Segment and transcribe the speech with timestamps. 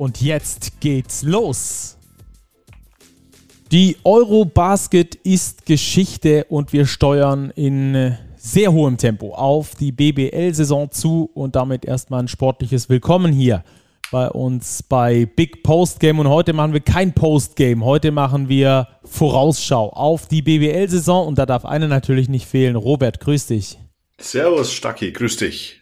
[0.00, 1.98] Und jetzt geht's los.
[3.70, 11.30] Die Eurobasket ist Geschichte und wir steuern in sehr hohem Tempo auf die BBL-Saison zu
[11.34, 13.62] und damit erstmal ein sportliches Willkommen hier
[14.10, 16.18] bei uns bei Big Post Game.
[16.18, 17.84] Und heute machen wir kein Post Game.
[17.84, 21.26] Heute machen wir Vorausschau auf die BBL-Saison.
[21.26, 22.74] Und da darf einer natürlich nicht fehlen.
[22.74, 23.78] Robert, grüß dich.
[24.18, 25.79] Servus, Stacki, grüß dich.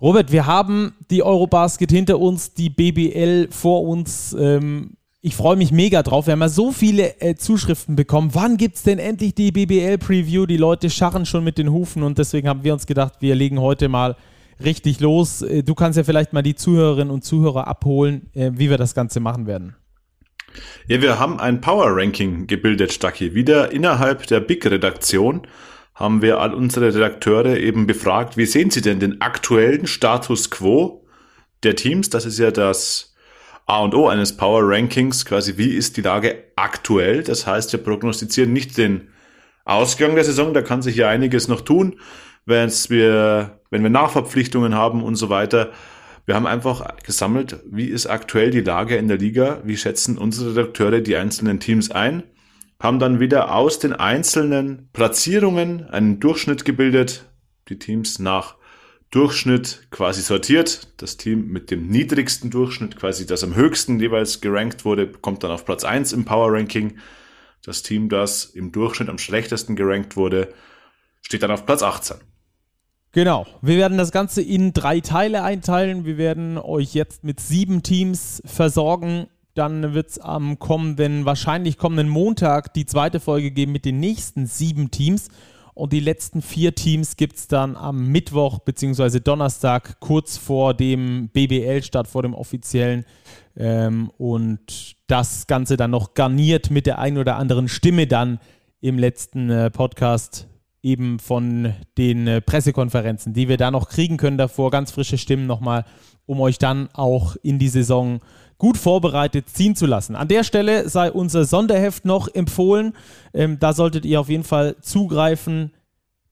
[0.00, 4.34] Robert, wir haben die Eurobasket hinter uns, die BBL vor uns.
[4.38, 6.26] Ähm, ich freue mich mega drauf.
[6.26, 8.30] Wir haben ja so viele äh, Zuschriften bekommen.
[8.32, 10.46] Wann gibt es denn endlich die BBL-Preview?
[10.46, 13.60] Die Leute scharren schon mit den Hufen und deswegen haben wir uns gedacht, wir legen
[13.60, 14.16] heute mal
[14.64, 15.42] richtig los.
[15.42, 18.94] Äh, du kannst ja vielleicht mal die Zuhörerinnen und Zuhörer abholen, äh, wie wir das
[18.94, 19.76] Ganze machen werden.
[20.86, 25.42] Ja, wir haben ein Power Ranking gebildet, Stacki, wieder innerhalb der Big-Redaktion
[26.00, 31.06] haben wir all unsere Redakteure eben befragt, wie sehen sie denn den aktuellen Status quo
[31.62, 32.08] der Teams?
[32.08, 33.14] Das ist ja das
[33.66, 37.22] A und O eines Power Rankings, quasi wie ist die Lage aktuell?
[37.22, 39.08] Das heißt, wir prognostizieren nicht den
[39.66, 42.00] Ausgang der Saison, da kann sich ja einiges noch tun,
[42.46, 45.70] wenn wir, wenn wir Nachverpflichtungen haben und so weiter.
[46.24, 50.52] Wir haben einfach gesammelt, wie ist aktuell die Lage in der Liga, wie schätzen unsere
[50.52, 52.22] Redakteure die einzelnen Teams ein
[52.80, 57.26] haben dann wieder aus den einzelnen Platzierungen einen Durchschnitt gebildet,
[57.68, 58.56] die Teams nach
[59.10, 60.88] Durchschnitt quasi sortiert.
[60.96, 65.50] Das Team mit dem niedrigsten Durchschnitt, quasi das am höchsten jeweils gerankt wurde, kommt dann
[65.50, 66.98] auf Platz 1 im Power Ranking.
[67.62, 70.48] Das Team, das im Durchschnitt am schlechtesten gerankt wurde,
[71.20, 72.16] steht dann auf Platz 18.
[73.12, 73.46] Genau.
[73.60, 76.06] Wir werden das Ganze in drei Teile einteilen.
[76.06, 79.26] Wir werden euch jetzt mit sieben Teams versorgen
[79.60, 84.46] dann wird es am kommenden, wahrscheinlich kommenden Montag die zweite Folge geben mit den nächsten
[84.46, 85.28] sieben Teams.
[85.74, 89.20] Und die letzten vier Teams gibt es dann am Mittwoch bzw.
[89.20, 93.04] Donnerstag kurz vor dem BBL statt, vor dem offiziellen.
[93.54, 98.40] Ähm, und das Ganze dann noch garniert mit der einen oder anderen Stimme dann
[98.80, 100.48] im letzten äh, Podcast
[100.82, 104.70] eben von den äh, Pressekonferenzen, die wir da noch kriegen können davor.
[104.70, 105.84] Ganz frische Stimmen nochmal,
[106.24, 108.20] um euch dann auch in die Saison
[108.60, 110.14] gut vorbereitet ziehen zu lassen.
[110.14, 112.92] An der Stelle sei unser Sonderheft noch empfohlen.
[113.34, 115.72] Ähm, da solltet ihr auf jeden Fall zugreifen.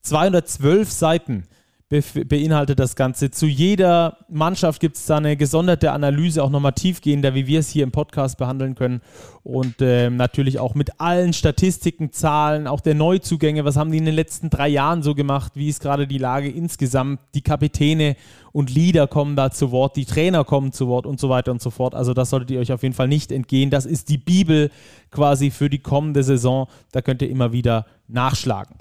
[0.02, 1.48] 212 Seiten
[1.88, 3.30] beinhaltet das Ganze.
[3.30, 7.70] Zu jeder Mannschaft gibt es da eine gesonderte Analyse, auch nochmal tiefgehender, wie wir es
[7.70, 9.00] hier im Podcast behandeln können.
[9.42, 13.64] Und äh, natürlich auch mit allen Statistiken, Zahlen, auch der Neuzugänge.
[13.64, 15.52] Was haben die in den letzten drei Jahren so gemacht?
[15.54, 17.20] Wie ist gerade die Lage insgesamt?
[17.34, 18.16] Die Kapitäne
[18.52, 21.62] und Leader kommen da zu Wort, die Trainer kommen zu Wort und so weiter und
[21.62, 21.94] so fort.
[21.94, 23.70] Also das solltet ihr euch auf jeden Fall nicht entgehen.
[23.70, 24.70] Das ist die Bibel
[25.10, 26.68] quasi für die kommende Saison.
[26.92, 28.76] Da könnt ihr immer wieder nachschlagen.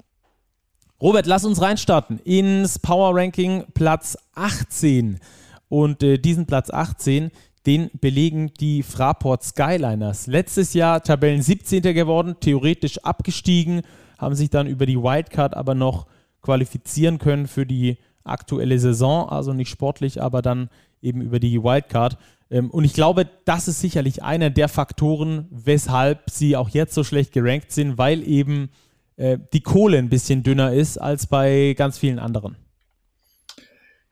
[1.00, 5.20] Robert, lass uns reinstarten ins Power Ranking Platz 18.
[5.68, 7.30] Und äh, diesen Platz 18,
[7.66, 10.26] den belegen die Fraport Skyliners.
[10.26, 11.82] Letztes Jahr Tabellen 17.
[11.82, 13.82] geworden, theoretisch abgestiegen,
[14.18, 16.06] haben sich dann über die Wildcard aber noch
[16.42, 20.68] qualifizieren können für die aktuelle Saison, also nicht sportlich, aber dann
[21.00, 22.18] eben über die Wildcard.
[22.50, 27.04] Ähm, und ich glaube, das ist sicherlich einer der Faktoren, weshalb sie auch jetzt so
[27.04, 28.70] schlecht gerankt sind, weil eben
[29.18, 32.56] äh, die Kohle ein bisschen dünner ist als bei ganz vielen anderen.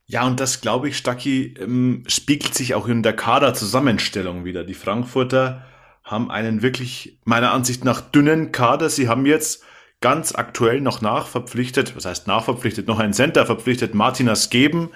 [0.05, 4.63] Ja, und das glaube ich, Stacki, ähm, spiegelt sich auch in der Kaderzusammenstellung wieder.
[4.63, 5.65] Die Frankfurter
[6.05, 8.89] haben einen wirklich, meiner Ansicht nach, dünnen Kader.
[8.89, 9.65] Sie haben jetzt
[10.01, 14.91] ganz aktuell noch nachverpflichtet, was heißt nachverpflichtet, noch einen Center verpflichtet, Martinas Geben,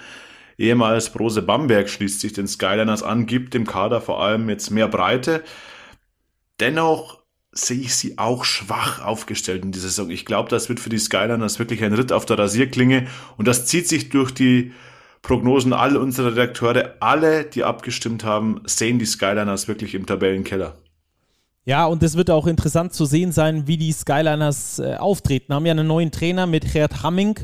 [0.59, 4.89] ehemals Brose Bamberg schließt sich den Skyliners an, gibt dem Kader vor allem jetzt mehr
[4.89, 5.43] Breite.
[6.61, 7.20] Dennoch
[7.53, 10.11] sehe ich sie auch schwach aufgestellt in dieser Saison.
[10.11, 13.07] Ich glaube, das wird für die Skyliners wirklich ein Ritt auf der Rasierklinge
[13.37, 14.73] und das zieht sich durch die
[15.23, 16.95] Prognosen all unserer Redakteure.
[17.01, 20.77] Alle, die abgestimmt haben, sehen die Skyliners wirklich im Tabellenkeller.
[21.65, 25.53] Ja, und es wird auch interessant zu sehen sein, wie die Skyliners äh, auftreten.
[25.53, 27.39] Haben ja einen neuen Trainer mit Gerd Hamming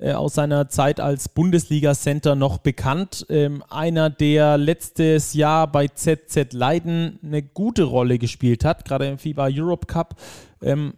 [0.00, 3.26] äh, aus seiner Zeit als Bundesliga-Center noch bekannt.
[3.28, 9.18] Ähm, einer, der letztes Jahr bei ZZ Leiden eine gute Rolle gespielt hat, gerade im
[9.18, 10.18] FIBA Europe Cup.
[10.62, 10.94] Ähm,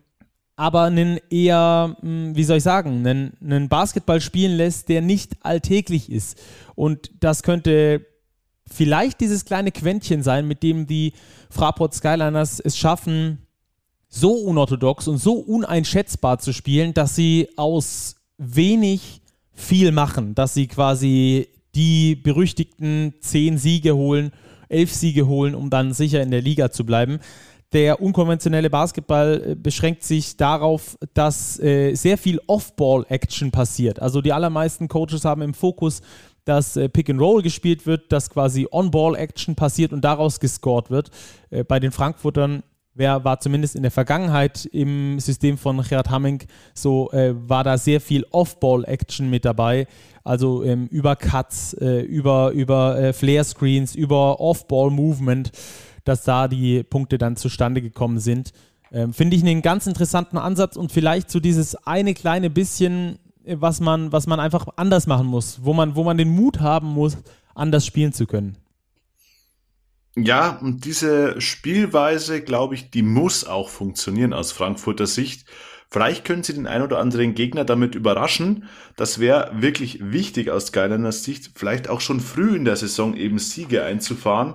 [0.55, 5.33] aber einen eher, hm, wie soll ich sagen, einen, einen Basketball spielen lässt, der nicht
[5.43, 6.41] alltäglich ist.
[6.77, 8.07] Und das könnte
[8.69, 11.15] vielleicht dieses kleine Quäntchen sein, mit dem die
[11.51, 13.47] Fraport Skyliners es schaffen,
[14.09, 19.23] so unorthodox und so uneinschätzbar zu spielen, dass sie aus wenig
[19.53, 24.33] viel machen, dass sie quasi die berüchtigten zehn Siege holen,
[24.69, 27.21] elf Siege holen, um dann sicher in der Liga zu bleiben.
[27.73, 34.01] Der unkonventionelle Basketball äh, beschränkt sich darauf, dass äh, sehr viel Off-Ball-Action passiert.
[34.01, 36.03] Also die allermeisten Coaches haben im Fokus,
[36.45, 41.11] dass äh, Pick and Roll gespielt wird, dass quasi On-Ball-Action passiert und daraus gescored wird.
[41.51, 42.63] Äh, bei den Frankfurtern
[42.95, 46.43] wer war zumindest in der Vergangenheit im System von Gerhard Hamming
[46.75, 49.87] so, äh, war da sehr viel Off-Ball-Action mit dabei.
[50.25, 55.53] Also ähm, über Cuts, äh, über, über äh, Flare-Screens, über Off-Ball-Movement,
[56.05, 58.53] dass da die Punkte dann zustande gekommen sind.
[58.93, 63.57] Ähm, Finde ich einen ganz interessanten Ansatz und vielleicht so dieses eine kleine bisschen, äh,
[63.59, 66.89] was man, was man einfach anders machen muss, wo man, wo man den Mut haben
[66.89, 67.17] muss,
[67.55, 68.59] anders spielen zu können.
[70.15, 75.47] Ja, und diese Spielweise, glaube ich, die muss auch funktionieren aus Frankfurter Sicht.
[75.91, 78.69] Vielleicht können sie den ein oder anderen Gegner damit überraschen.
[78.97, 83.39] Das wäre wirklich wichtig aus Skyliners Sicht, vielleicht auch schon früh in der Saison eben
[83.39, 84.55] Siege einzufahren,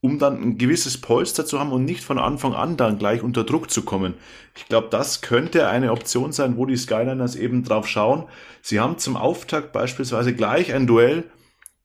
[0.00, 3.44] um dann ein gewisses Polster zu haben und nicht von Anfang an dann gleich unter
[3.44, 4.14] Druck zu kommen.
[4.56, 8.24] Ich glaube, das könnte eine Option sein, wo die Skyliners eben drauf schauen.
[8.62, 11.24] Sie haben zum Auftakt beispielsweise gleich ein Duell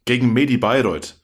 [0.05, 1.22] gegen Medi Bayreuth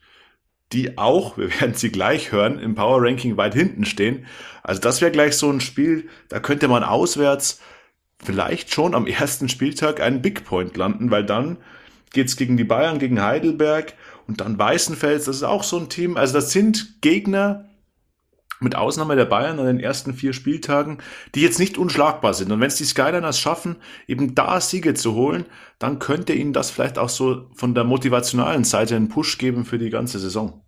[0.71, 4.25] die auch, wir werden sie gleich hören, im Power Ranking weit hinten stehen.
[4.63, 7.59] Also das wäre gleich so ein Spiel, da könnte man auswärts
[8.23, 11.57] vielleicht schon am ersten Spieltag einen Big Point landen, weil dann
[12.11, 13.93] geht's gegen die Bayern, gegen Heidelberg
[14.27, 16.17] und dann Weißenfels, das ist auch so ein Team.
[16.17, 17.65] Also das sind Gegner,
[18.59, 20.97] mit Ausnahme der Bayern an den ersten vier Spieltagen,
[21.35, 22.51] die jetzt nicht unschlagbar sind.
[22.51, 23.77] Und wenn es die Skyliners schaffen,
[24.07, 25.45] eben da Siege zu holen,
[25.79, 29.77] dann könnte ihnen das vielleicht auch so von der motivationalen Seite einen Push geben für
[29.77, 30.61] die ganze Saison.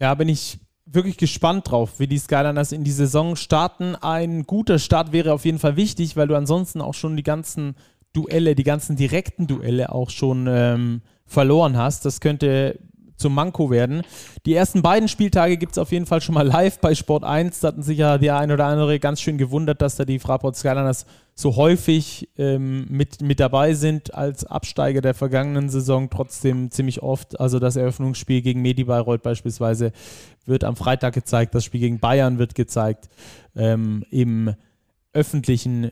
[0.00, 3.94] Ja, bin ich wirklich gespannt drauf, wie die Skyliners in die Saison starten.
[3.96, 7.76] Ein guter Start wäre auf jeden Fall wichtig, weil du ansonsten auch schon die ganzen
[8.12, 12.04] Duelle, die ganzen direkten Duelle auch schon ähm, verloren hast.
[12.04, 12.78] Das könnte
[13.22, 14.02] zum Manko werden.
[14.44, 17.60] Die ersten beiden Spieltage gibt es auf jeden Fall schon mal live bei Sport 1.
[17.60, 20.56] Da hatten sich ja der ein oder andere ganz schön gewundert, dass da die Fraport
[20.56, 27.02] Skyliners so häufig ähm, mit, mit dabei sind als Absteiger der vergangenen Saison, trotzdem ziemlich
[27.02, 27.40] oft.
[27.40, 29.92] Also das Eröffnungsspiel gegen Medi Bayreuth beispielsweise
[30.44, 33.08] wird am Freitag gezeigt, das Spiel gegen Bayern wird gezeigt
[33.56, 34.54] ähm, im
[35.12, 35.90] öffentlichen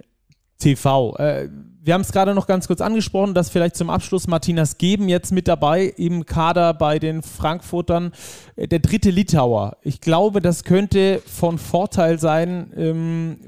[0.60, 1.16] TV.
[1.16, 1.48] Äh,
[1.82, 5.32] wir haben es gerade noch ganz kurz angesprochen, dass vielleicht zum Abschluss Martinas Geben jetzt
[5.32, 8.12] mit dabei im Kader bei den Frankfurtern.
[8.56, 9.78] Äh, der dritte Litauer.
[9.82, 13.38] Ich glaube, das könnte von Vorteil sein, ähm,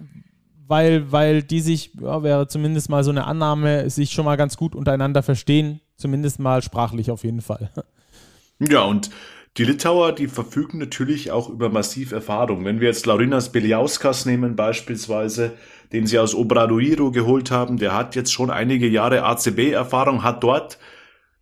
[0.67, 4.57] weil, weil die sich, ja, wäre zumindest mal so eine Annahme, sich schon mal ganz
[4.57, 5.81] gut untereinander verstehen.
[5.97, 7.71] Zumindest mal sprachlich auf jeden Fall.
[8.59, 9.11] Ja, und
[9.59, 12.65] die Litauer, die verfügen natürlich auch über massiv Erfahrung.
[12.65, 15.53] Wenn wir jetzt Laurinas Beliauskas nehmen beispielsweise,
[15.93, 20.79] den sie aus Obradoiro geholt haben, der hat jetzt schon einige Jahre ACB-Erfahrung, hat dort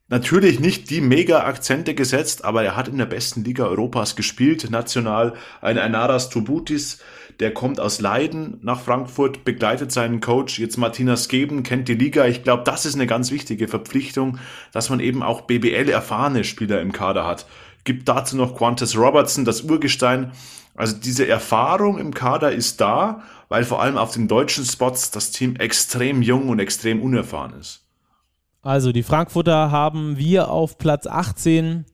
[0.09, 5.35] natürlich nicht die Mega-Akzente gesetzt, aber er hat in der besten Liga Europas gespielt, national.
[5.61, 6.99] Ein Enaras Tubutis,
[7.39, 12.27] der kommt aus Leiden nach Frankfurt, begleitet seinen Coach, jetzt Martinas Geben, kennt die Liga.
[12.27, 14.41] Ich glaube, das ist eine ganz wichtige Verpflichtung,
[14.73, 17.47] dass man eben auch BBL-erfahrene Spieler im Kader hat.
[17.85, 20.33] Gibt dazu noch Qantas Robertson, das Urgestein.
[20.75, 25.31] Also diese Erfahrung im Kader ist da, weil vor allem auf den deutschen Spots das
[25.31, 27.85] Team extrem jung und extrem unerfahren ist.
[28.63, 31.87] Also die Frankfurter haben wir auf Platz 18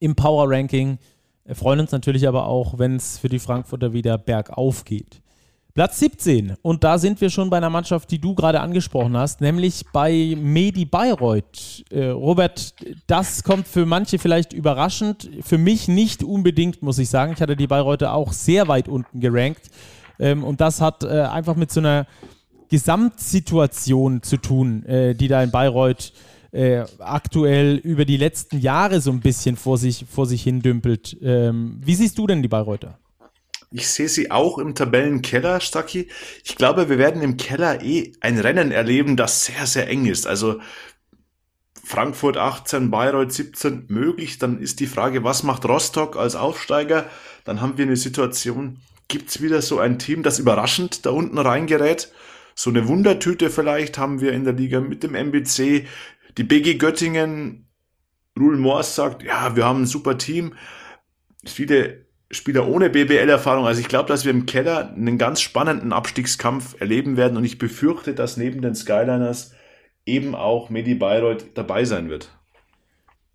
[0.00, 0.98] im Power Ranking.
[1.44, 5.22] Wir freuen uns natürlich aber auch, wenn es für die Frankfurter wieder bergauf geht.
[5.74, 6.54] Platz 17.
[6.62, 10.36] Und da sind wir schon bei einer Mannschaft, die du gerade angesprochen hast, nämlich bei
[10.40, 11.84] Medi Bayreuth.
[11.90, 12.74] Äh, Robert,
[13.08, 15.28] das kommt für manche vielleicht überraschend.
[15.40, 17.32] Für mich nicht unbedingt, muss ich sagen.
[17.32, 19.62] Ich hatte die Bayreuther auch sehr weit unten gerankt.
[20.20, 22.06] Ähm, und das hat äh, einfach mit so einer
[22.68, 26.12] Gesamtsituation zu tun, äh, die da in Bayreuth
[26.52, 31.16] äh, aktuell über die letzten Jahre so ein bisschen vor sich, vor sich hin dümpelt.
[31.20, 32.96] Ähm, wie siehst du denn die Bayreuther?
[33.76, 36.06] Ich sehe sie auch im Tabellenkeller, Stacki.
[36.44, 40.28] Ich glaube, wir werden im Keller eh ein Rennen erleben, das sehr, sehr eng ist.
[40.28, 40.60] Also
[41.82, 44.38] Frankfurt 18, Bayreuth 17 möglich.
[44.38, 47.10] Dann ist die Frage, was macht Rostock als Aufsteiger?
[47.42, 48.78] Dann haben wir eine Situation,
[49.08, 52.12] gibt es wieder so ein Team, das überraschend da unten reingerät?
[52.54, 55.88] So eine Wundertüte vielleicht haben wir in der Liga mit dem MBC.
[56.38, 57.66] Die BG Göttingen,
[58.38, 60.54] Rul Moors sagt, ja, wir haben ein super Team.
[61.44, 63.66] Viele Spieler ohne BBL-Erfahrung.
[63.66, 67.58] Also ich glaube, dass wir im Keller einen ganz spannenden Abstiegskampf erleben werden und ich
[67.58, 69.52] befürchte, dass neben den Skyliners
[70.06, 72.30] eben auch Medi Bayreuth dabei sein wird.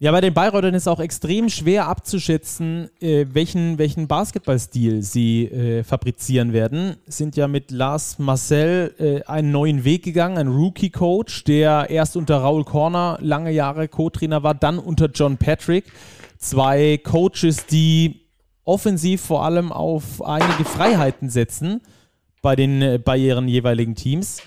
[0.02, 5.84] Ja, bei den Bayreutern ist auch extrem schwer abzuschätzen, äh, welchen, welchen Basketballstil sie äh,
[5.84, 6.96] fabrizieren werden.
[7.06, 12.38] Sind ja mit Lars Marcel äh, einen neuen Weg gegangen, ein Rookie-Coach, der erst unter
[12.38, 15.92] Raul Korner lange Jahre Co-Trainer war, dann unter John Patrick.
[16.38, 18.22] Zwei Coaches, die
[18.70, 21.82] offensiv vor allem auf einige Freiheiten setzen
[22.42, 24.42] bei, den, äh, bei ihren jeweiligen Teams.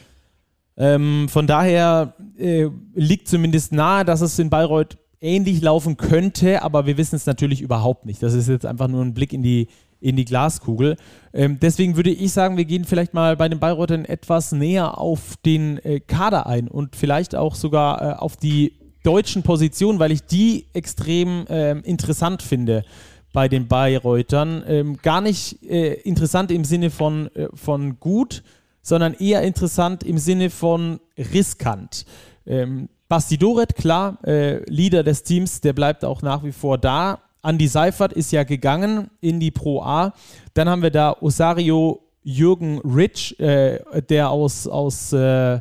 [0.76, 6.86] Ähm, von daher äh, liegt zumindest nahe, dass es in Bayreuth ähnlich laufen könnte, aber
[6.86, 8.22] wir wissen es natürlich überhaupt nicht.
[8.22, 9.66] Das ist jetzt einfach nur ein Blick in die,
[10.00, 10.96] in die Glaskugel.
[11.32, 15.36] Ähm, deswegen würde ich sagen, wir gehen vielleicht mal bei den Bayreutern etwas näher auf
[15.44, 20.22] den äh, Kader ein und vielleicht auch sogar äh, auf die deutschen Positionen, weil ich
[20.22, 22.84] die extrem äh, interessant finde
[23.32, 24.62] bei den Bayreutern.
[24.66, 28.42] Ähm, gar nicht äh, interessant im Sinne von, äh, von gut,
[28.82, 32.04] sondern eher interessant im Sinne von riskant.
[32.46, 37.20] Ähm, Basti Doret, klar, äh, Leader des Teams, der bleibt auch nach wie vor da.
[37.42, 40.14] Andy Seifert ist ja gegangen in die Pro A.
[40.54, 45.60] Dann haben wir da Osario Jürgen Rich, äh, der aus, aus äh,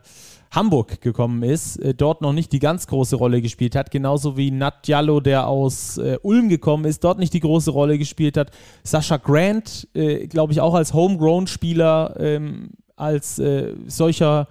[0.52, 4.52] Hamburg gekommen ist, äh, dort noch nicht die ganz große Rolle gespielt hat, genauso wie
[4.52, 8.52] Nat Diallo, der aus äh, Ulm gekommen ist, dort nicht die große Rolle gespielt hat.
[8.84, 13.42] Sascha Grant, äh, glaube ich, auch als Homegrown-Spieler, ähm, als
[13.88, 14.48] solcher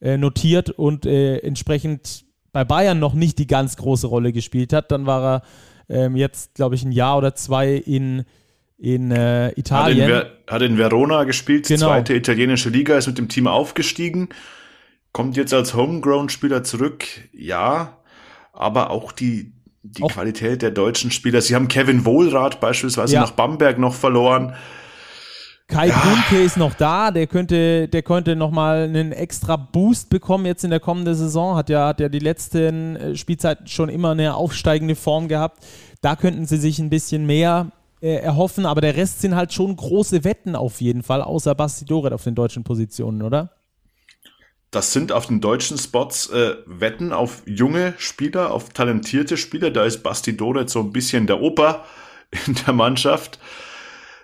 [0.00, 4.90] notiert und entsprechend bei Bayern noch nicht die ganz große Rolle gespielt hat.
[4.90, 5.42] Dann war
[5.88, 8.24] er ähm, jetzt, glaube ich, ein Jahr oder zwei in,
[8.78, 10.12] in äh, Italien.
[10.12, 11.88] Hat in, hat in, Verona gespielt, genau.
[11.88, 14.30] zweite italienische Liga, ist mit dem Team aufgestiegen,
[15.12, 17.98] kommt jetzt als Homegrown-Spieler zurück, ja,
[18.52, 19.52] aber auch die,
[19.82, 21.40] die auch Qualität der deutschen Spieler.
[21.40, 23.20] Sie haben Kevin Wohlrath beispielsweise ja.
[23.22, 24.54] nach Bamberg noch verloren.
[25.70, 25.98] Kai ja.
[25.98, 30.70] Brunke ist noch da, der könnte, der könnte nochmal einen extra Boost bekommen jetzt in
[30.70, 31.56] der kommenden Saison.
[31.56, 35.64] Hat ja, hat ja die letzten äh, Spielzeiten schon immer eine aufsteigende Form gehabt.
[36.00, 39.76] Da könnten sie sich ein bisschen mehr äh, erhoffen, aber der Rest sind halt schon
[39.76, 43.50] große Wetten auf jeden Fall, außer Basti Doret auf den deutschen Positionen, oder?
[44.70, 49.70] Das sind auf den deutschen Spots äh, Wetten auf junge Spieler, auf talentierte Spieler.
[49.70, 51.84] Da ist Basti Doret so ein bisschen der Opa
[52.46, 53.40] in der Mannschaft.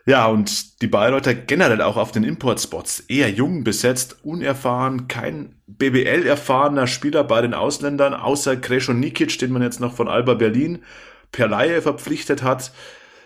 [0.08, 6.86] Ja, und die Bayreuther generell auch auf den Importspots eher jung besetzt, unerfahren, kein BBL-erfahrener
[6.86, 10.84] Spieler bei den Ausländern, außer Kresho Nikic, den man jetzt noch von Alba Berlin
[11.32, 12.70] per Laie verpflichtet hat.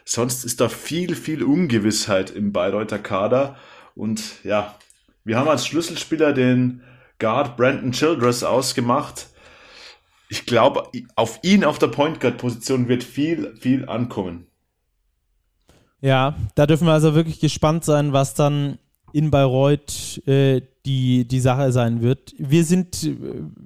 [0.06, 3.56] Sonst ist da viel, viel Ungewissheit im Bayreuther Kader.
[3.94, 4.74] Und ja,
[5.22, 6.80] wir haben als Schlüsselspieler den
[7.20, 9.28] Guard Brandon Childress ausgemacht.
[10.28, 14.46] Ich glaube, auf ihn auf der Point Guard Position wird viel, viel ankommen.
[16.00, 18.78] Ja, da dürfen wir also wirklich gespannt sein, was dann
[19.12, 22.32] in Bayreuth äh, die, die Sache sein wird.
[22.38, 23.16] Wir sind, äh,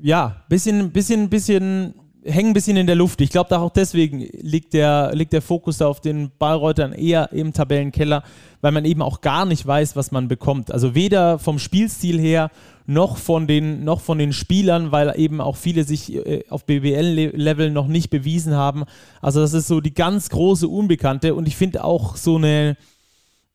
[0.03, 1.95] ja, bisschen, bisschen, bisschen,
[2.25, 3.21] hängen ein bisschen in der Luft.
[3.21, 8.23] Ich glaube, auch deswegen liegt der, liegt der Fokus auf den Bayreutern eher im Tabellenkeller,
[8.63, 10.73] weil man eben auch gar nicht weiß, was man bekommt.
[10.73, 12.51] Also weder vom Spielstil her
[12.87, 17.71] noch von den, noch von den Spielern, weil eben auch viele sich äh, auf BBL-Level
[17.71, 18.85] noch nicht bewiesen haben.
[19.23, 22.77] Also das ist so die ganz große Unbekannte und ich finde auch so eine,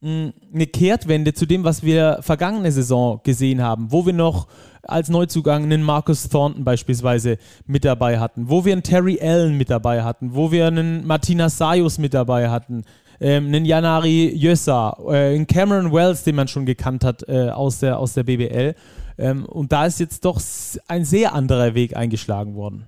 [0.01, 4.47] mm, eine Kehrtwende zu dem, was wir vergangene Saison gesehen haben, wo wir noch
[4.83, 9.69] als Neuzugang einen Marcus Thornton beispielsweise mit dabei hatten, wo wir einen Terry Allen mit
[9.69, 12.83] dabei hatten, wo wir einen Martina Sayus mit dabei hatten,
[13.21, 17.79] ähm, einen Janari Jössa, äh, einen Cameron Wells, den man schon gekannt hat äh, aus,
[17.79, 18.75] der, aus der BBL.
[19.19, 20.41] Ähm, und da ist jetzt doch
[20.87, 22.87] ein sehr anderer Weg eingeschlagen worden.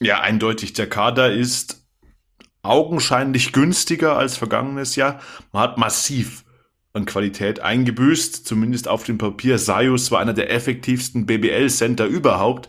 [0.00, 0.72] Ja, eindeutig.
[0.72, 1.86] Der Kader ist
[2.62, 5.20] augenscheinlich günstiger als vergangenes Jahr.
[5.52, 6.44] Man hat massiv
[6.92, 9.58] an Qualität eingebüßt, zumindest auf dem Papier.
[9.58, 12.68] Sayus war einer der effektivsten BBL-Center überhaupt.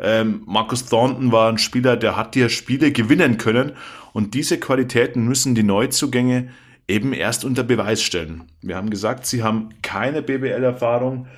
[0.00, 3.72] Ähm, Marcus Thornton war ein Spieler, der hat dir Spiele gewinnen können.
[4.12, 6.48] Und diese Qualitäten müssen die Neuzugänge
[6.88, 8.50] eben erst unter Beweis stellen.
[8.62, 11.28] Wir haben gesagt, sie haben keine BBL-Erfahrung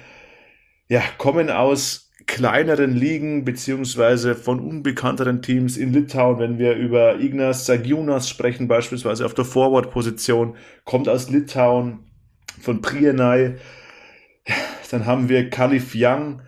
[0.92, 7.64] ja, kommen aus kleineren Ligen beziehungsweise von unbekannteren Teams in Litauen, wenn wir über Ignas
[7.64, 12.10] Sagiunas sprechen, beispielsweise auf der Forward-Position, kommt aus Litauen
[12.60, 13.56] von Prienai.
[14.90, 16.42] Dann haben wir Kalif Young,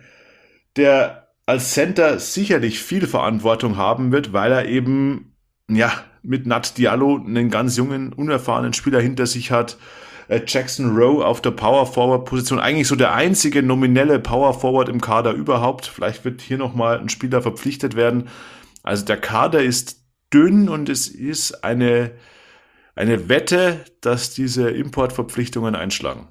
[0.75, 5.35] der als Center sicherlich viel Verantwortung haben wird, weil er eben
[5.67, 9.79] ja mit Nat Diallo einen ganz jungen, unerfahrenen Spieler hinter sich hat.
[10.27, 12.59] Äh, Jackson Rowe auf der Power Forward Position.
[12.59, 15.85] Eigentlich so der einzige nominelle Power Forward im Kader überhaupt.
[15.85, 18.29] Vielleicht wird hier nochmal ein Spieler verpflichtet werden.
[18.83, 20.01] Also der Kader ist
[20.33, 22.11] dünn und es ist eine,
[22.95, 26.27] eine Wette, dass diese Importverpflichtungen einschlagen.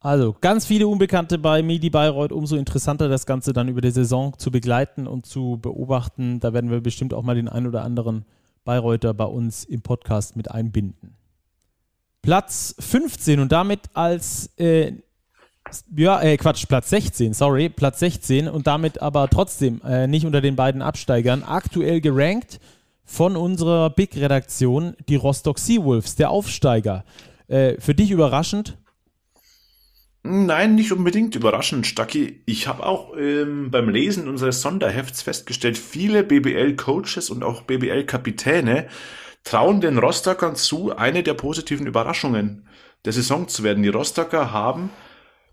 [0.00, 4.38] Also ganz viele Unbekannte bei Medi Bayreuth, umso interessanter das Ganze dann über die Saison
[4.38, 6.40] zu begleiten und zu beobachten.
[6.40, 8.26] Da werden wir bestimmt auch mal den ein oder anderen
[8.64, 11.16] Bayreuther bei uns im Podcast mit einbinden.
[12.24, 14.92] Platz 15 und damit als äh,
[15.94, 20.40] ja, äh, Quatsch, Platz 16, sorry, Platz 16 und damit aber trotzdem äh, nicht unter
[20.40, 21.42] den beiden Absteigern.
[21.42, 22.60] Aktuell gerankt
[23.04, 27.04] von unserer Big-Redaktion die Rostock Seawolves, der Aufsteiger.
[27.46, 28.78] Äh, für dich überraschend?
[30.22, 32.40] Nein, nicht unbedingt überraschend, Stacki.
[32.46, 38.88] Ich habe auch ähm, beim Lesen unseres Sonderhefts festgestellt, viele BBL-Coaches und auch BBL-Kapitäne
[39.44, 42.66] trauen den Rostockern zu, eine der positiven Überraschungen
[43.04, 43.82] der Saison zu werden.
[43.82, 44.90] Die Rostocker haben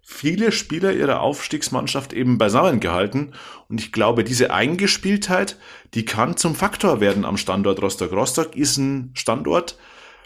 [0.02, 3.34] viele Spieler ihrer Aufstiegsmannschaft eben beisammen gehalten.
[3.70, 5.58] Und ich glaube, diese Eingespieltheit,
[5.94, 8.12] die kann zum Faktor werden am Standort Rostock.
[8.12, 9.78] Rostock ist ein Standort,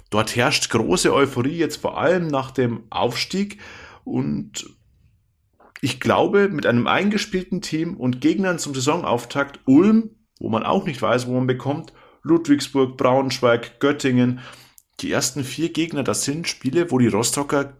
[0.10, 3.60] dort herrscht große Euphorie, jetzt vor allem nach dem Aufstieg.
[4.04, 4.70] Und
[5.82, 11.02] ich glaube, mit einem eingespielten Team und Gegnern zum Saisonauftakt Ulm, wo man auch nicht
[11.02, 11.94] weiß, wo man bekommt,
[12.26, 14.40] Ludwigsburg, Braunschweig, Göttingen,
[15.00, 17.78] die ersten vier Gegner, das sind Spiele, wo die Rostocker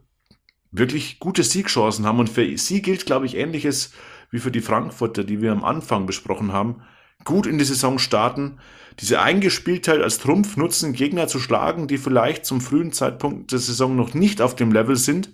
[0.72, 2.20] wirklich gute Siegchancen haben.
[2.20, 3.94] Und für sie gilt, glaube ich, ähnliches
[4.30, 6.84] wie für die Frankfurter, die wir am Anfang besprochen haben.
[7.24, 8.60] Gut in die Saison starten,
[9.00, 13.96] diese Eingespieltheit als Trumpf nutzen, Gegner zu schlagen, die vielleicht zum frühen Zeitpunkt der Saison
[13.96, 15.30] noch nicht auf dem Level sind.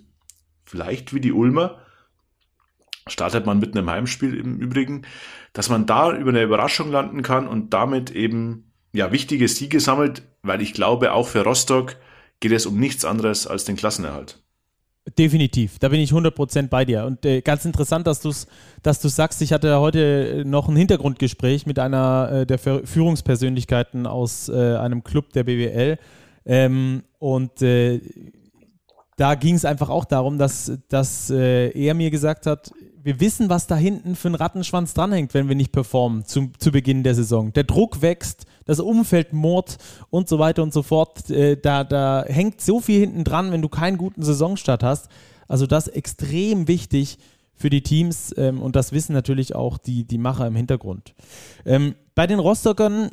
[0.64, 1.78] Vielleicht wie die Ulmer.
[3.08, 5.02] Startet man mit einem Heimspiel im Übrigen,
[5.52, 10.22] dass man da über eine Überraschung landen kann und damit eben ja wichtige Siege sammelt,
[10.42, 11.96] weil ich glaube, auch für Rostock
[12.40, 14.38] geht es um nichts anderes als den Klassenerhalt.
[15.18, 17.04] Definitiv, da bin ich 100% bei dir.
[17.04, 18.46] Und äh, ganz interessant, dass du es
[18.84, 19.42] dass du's sagst.
[19.42, 25.32] Ich hatte heute noch ein Hintergrundgespräch mit einer äh, der Führungspersönlichkeiten aus äh, einem Club
[25.32, 25.98] der BWL.
[26.44, 28.00] Ähm, und äh,
[29.16, 32.72] da ging es einfach auch darum, dass, dass äh, er mir gesagt hat,
[33.02, 36.70] wir wissen, was da hinten für ein Rattenschwanz dranhängt, wenn wir nicht performen zu, zu
[36.70, 37.52] Beginn der Saison.
[37.52, 39.78] Der Druck wächst, das Umfeld mord
[40.10, 41.30] und so weiter und so fort.
[41.30, 45.08] Äh, da, da hängt so viel hinten dran, wenn du keinen guten Saisonstart hast.
[45.48, 47.18] Also das ist extrem wichtig
[47.54, 51.14] für die Teams ähm, und das wissen natürlich auch die, die Macher im Hintergrund.
[51.64, 53.10] Ähm, bei den Rostockern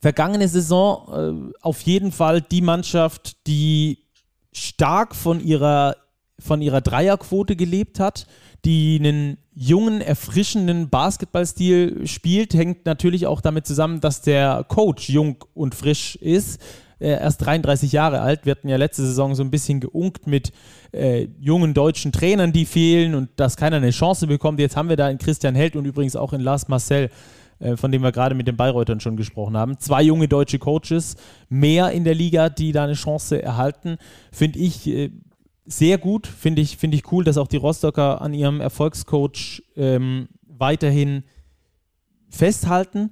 [0.00, 4.04] vergangene Saison äh, auf jeden Fall die Mannschaft, die
[4.52, 5.96] stark von ihrer,
[6.38, 8.26] von ihrer Dreierquote gelebt hat,
[8.64, 15.36] die einen jungen, erfrischenden Basketballstil spielt, hängt natürlich auch damit zusammen, dass der Coach jung
[15.54, 16.60] und frisch ist.
[16.98, 18.46] Er erst 33 Jahre alt.
[18.46, 20.52] Wir hatten ja letzte Saison so ein bisschen geunkt mit
[20.92, 24.60] äh, jungen deutschen Trainern, die fehlen und dass keiner eine Chance bekommt.
[24.60, 27.10] Jetzt haben wir da in Christian Held und übrigens auch in Lars Marcel,
[27.58, 29.78] äh, von dem wir gerade mit den Bayreutern schon gesprochen haben.
[29.78, 31.16] Zwei junge deutsche Coaches,
[31.48, 33.98] mehr in der Liga, die da eine Chance erhalten,
[34.32, 34.88] finde ich.
[35.66, 40.28] Sehr gut, finde ich, find ich cool, dass auch die Rostocker an ihrem Erfolgscoach ähm,
[40.46, 41.24] weiterhin
[42.28, 43.10] festhalten.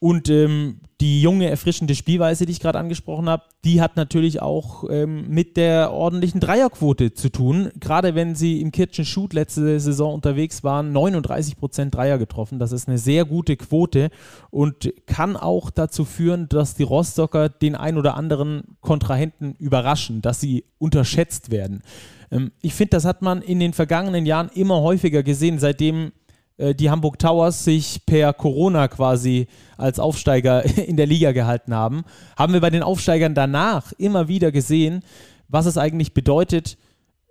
[0.00, 4.84] Und ähm, die junge, erfrischende Spielweise, die ich gerade angesprochen habe, die hat natürlich auch
[4.88, 7.70] ähm, mit der ordentlichen Dreierquote zu tun.
[7.78, 12.58] Gerade wenn sie im Kitchen Shoot letzte Saison unterwegs waren, 39% Dreier getroffen.
[12.58, 14.08] Das ist eine sehr gute Quote
[14.50, 20.40] und kann auch dazu führen, dass die Rostocker den ein oder anderen Kontrahenten überraschen, dass
[20.40, 21.82] sie unterschätzt werden.
[22.30, 26.12] Ähm, ich finde, das hat man in den vergangenen Jahren immer häufiger gesehen, seitdem
[26.58, 32.04] die Hamburg Towers sich per Corona quasi als Aufsteiger in der Liga gehalten haben,
[32.36, 35.02] haben wir bei den Aufsteigern danach immer wieder gesehen,
[35.48, 36.78] was es eigentlich bedeutet,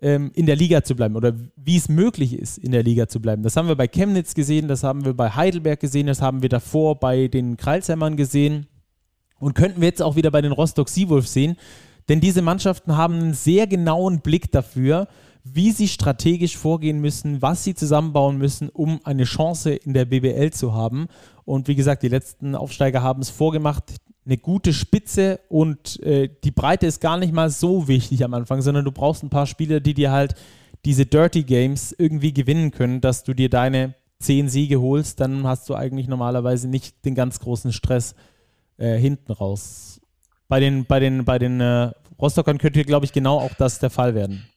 [0.01, 3.21] ähm, in der Liga zu bleiben oder wie es möglich ist, in der Liga zu
[3.21, 3.43] bleiben.
[3.43, 6.49] Das haben wir bei Chemnitz gesehen, das haben wir bei Heidelberg gesehen, das haben wir
[6.49, 8.67] davor bei den Kreilshämmern gesehen
[9.39, 11.57] und könnten wir jetzt auch wieder bei den Rostock Seawolves sehen,
[12.09, 15.07] denn diese Mannschaften haben einen sehr genauen Blick dafür,
[15.47, 20.49] wie sie strategisch vorgehen müssen, was sie zusammenbauen müssen, um eine Chance in der BBL
[20.51, 21.08] zu haben.
[21.45, 23.84] Und wie gesagt, die letzten Aufsteiger haben es vorgemacht.
[24.25, 28.63] Eine gute Spitze und äh, die Breite ist gar nicht mal so wichtig am Anfang,
[28.63, 30.34] sondern du brauchst ein paar Spieler, die dir halt
[30.84, 35.69] diese Dirty Games irgendwie gewinnen können, dass du dir deine zehn Siege holst, dann hast
[35.69, 38.15] du eigentlich normalerweise nicht den ganz großen Stress
[38.77, 40.01] äh, hinten raus.
[40.47, 43.91] Bei den, bei den, bei den äh, Rostockern könnte, glaube ich, genau auch das der
[43.91, 44.47] Fall werden.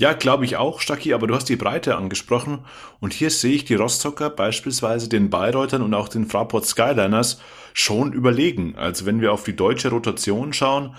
[0.00, 2.60] Ja, glaube ich auch, Stacki, aber du hast die Breite angesprochen
[3.00, 7.40] und hier sehe ich die Rostocker beispielsweise den Bayreutern und auch den Fraport Skyliners
[7.74, 8.76] schon überlegen.
[8.76, 10.94] Also wenn wir auf die deutsche Rotation schauen,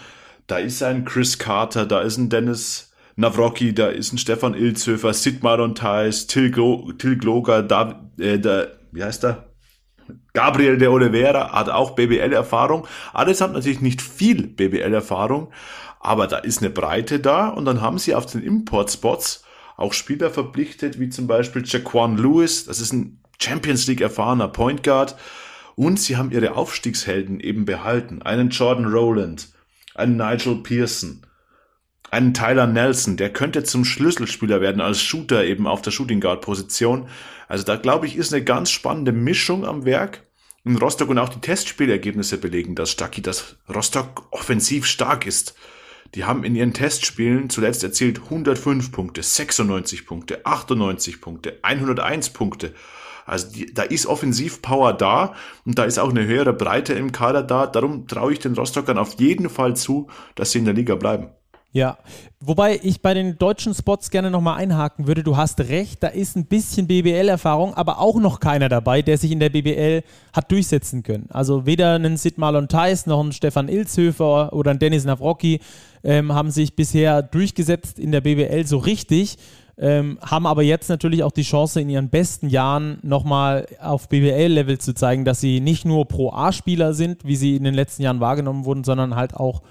[0.48, 5.14] da ist ein Chris Carter, da ist ein Dennis Navrocki, da ist ein Stefan Ilzhöfer,
[5.14, 9.46] Sid Maron Theis, Till, Glo Till Gloger, da, äh, da, wie heißt der?
[10.34, 12.88] Gabriel de Oliveira hat auch BBL-Erfahrung.
[13.14, 15.52] Allesamt natürlich nicht viel BBL-Erfahrung,
[16.00, 19.44] aber da ist eine Breite da und dann haben sie auf den Import-Spots
[19.78, 24.84] auch Spieler verpflichtet, wie zum Beispiel Jaquan Lewis, das ist ein Champions League erfahrener Point
[24.84, 25.16] Guard
[25.76, 28.22] und sie haben ihre Aufstiegshelden eben behalten.
[28.22, 29.50] Einen Jordan Rowland,
[29.96, 31.26] einen Nigel Pearson,
[32.12, 36.42] einen Tyler Nelson, der könnte zum Schlüsselspieler werden als Shooter eben auf der Shooting Guard
[36.42, 37.08] Position.
[37.48, 40.24] Also da glaube ich ist eine ganz spannende Mischung am Werk
[40.66, 45.56] in Rostock und auch die Testspielergebnisse belegen das Stucky, dass Rostock offensiv stark ist.
[46.16, 52.74] Die haben in ihren Testspielen zuletzt erzielt 105 Punkte, 96 Punkte, 98 Punkte, 101 Punkte.
[53.26, 57.44] Also die, da ist Offensivpower da und da ist auch eine höhere Breite im Kader
[57.44, 57.68] da.
[57.68, 61.30] Darum traue ich den Rostockern auf jeden Fall zu, dass sie in der Liga bleiben.
[61.72, 62.00] Ja,
[62.40, 65.24] wobei ich bei den deutschen Spots gerne nochmal einhaken würde.
[65.24, 69.32] Du hast recht, da ist ein bisschen BBL-Erfahrung, aber auch noch keiner dabei, der sich
[69.32, 70.02] in der BBL
[70.34, 71.28] hat durchsetzen können.
[71.30, 75.60] Also weder ein Sid Marlon Theis noch ein Stefan Ilzhöfer oder ein Dennis Navrocki
[76.04, 79.38] ähm, haben sich bisher durchgesetzt in der BBL so richtig,
[79.78, 84.80] ähm, haben aber jetzt natürlich auch die Chance, in ihren besten Jahren nochmal auf BBL-Level
[84.80, 88.66] zu zeigen, dass sie nicht nur Pro-A-Spieler sind, wie sie in den letzten Jahren wahrgenommen
[88.66, 89.62] wurden, sondern halt auch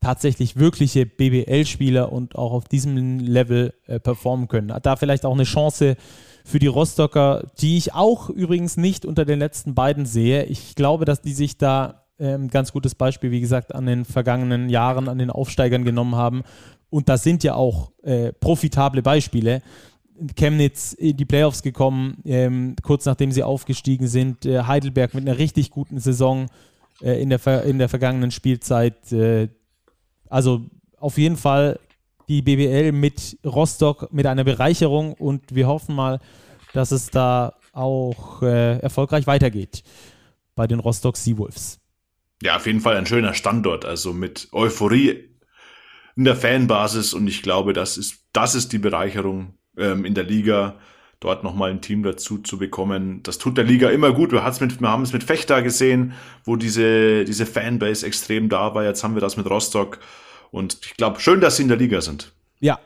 [0.00, 4.72] tatsächlich wirkliche BBL-Spieler und auch auf diesem Level äh, performen können.
[4.82, 5.96] Da vielleicht auch eine Chance
[6.44, 10.44] für die Rostocker, die ich auch übrigens nicht unter den letzten beiden sehe.
[10.44, 14.04] Ich glaube, dass die sich da ein ähm, ganz gutes Beispiel, wie gesagt, an den
[14.04, 16.42] vergangenen Jahren, an den Aufsteigern genommen haben.
[16.90, 19.62] Und das sind ja auch äh, profitable Beispiele.
[20.36, 24.46] Chemnitz in die Playoffs gekommen, ähm, kurz nachdem sie aufgestiegen sind.
[24.46, 26.46] Äh, Heidelberg mit einer richtig guten Saison
[27.00, 29.12] äh, in, der in der vergangenen Spielzeit.
[29.12, 29.48] Äh,
[30.30, 30.62] also
[30.98, 31.78] auf jeden Fall
[32.28, 36.20] die BBL mit Rostock mit einer Bereicherung und wir hoffen mal,
[36.72, 39.82] dass es da auch äh, erfolgreich weitergeht
[40.54, 41.78] bei den Rostock Seawolves.
[42.42, 45.28] Ja, auf jeden Fall ein schöner Standort, also mit Euphorie
[46.16, 50.24] in der Fanbasis und ich glaube, das ist, das ist die Bereicherung ähm, in der
[50.24, 50.78] Liga,
[51.20, 53.22] dort nochmal ein Team dazu zu bekommen.
[53.22, 54.32] Das tut der Liga immer gut.
[54.32, 56.12] Wir, mit, wir haben es mit Fechter gesehen,
[56.44, 58.84] wo diese, diese Fanbase extrem da war.
[58.84, 59.98] Jetzt haben wir das mit Rostock.
[60.50, 62.32] Und ich glaube, schön, dass sie in der Liga sind.
[62.60, 62.78] Ja.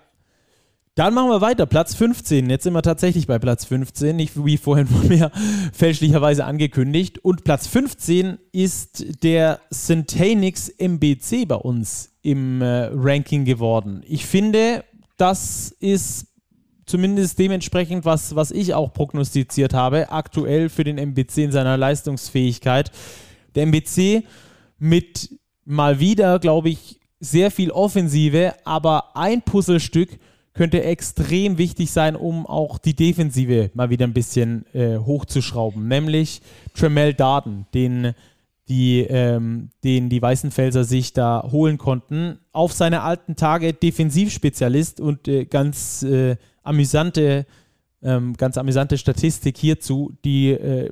[0.95, 1.65] Dann machen wir weiter.
[1.65, 2.51] Platz 15.
[2.51, 5.31] Jetzt sind wir tatsächlich bei Platz 15, nicht wie vorhin von mir
[5.73, 7.19] fälschlicherweise angekündigt.
[7.19, 14.03] Und Platz 15 ist der Centanix MBC bei uns im äh, Ranking geworden.
[14.07, 14.85] Ich finde,
[15.17, 16.32] das ist
[16.93, 22.93] zumindest dementsprechend, was, was ich auch prognostiziert habe, aktuell für den MBC in seiner Leistungsfähigkeit.
[23.55, 24.25] Der MBC
[24.79, 25.31] mit
[25.65, 30.19] mal wieder, glaube ich, sehr viel Offensive, aber ein Puzzlestück
[30.53, 36.43] könnte extrem wichtig sein, um auch die Defensive mal wieder ein bisschen äh, hochzuschrauben, nämlich
[36.75, 38.13] Tremel Darden, den
[38.69, 42.39] die, ähm, den die Weißenfelser sich da holen konnten.
[42.53, 47.47] Auf seine alten Tage Defensivspezialist und äh, ganz äh, amüsante,
[48.03, 50.13] ähm, ganz amüsante Statistik hierzu.
[50.25, 50.91] Die äh,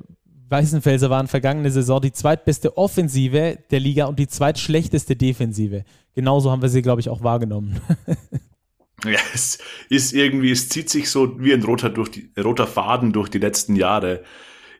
[0.49, 5.85] Weißenfelser waren vergangene Saison die zweitbeste Offensive der Liga und die zweitschlechteste Defensive.
[6.13, 7.79] Genauso haben wir sie, glaube ich, auch wahrgenommen.
[9.05, 13.13] ja, es ist irgendwie, es zieht sich so wie ein roter, durch die, roter Faden
[13.13, 14.23] durch die letzten Jahre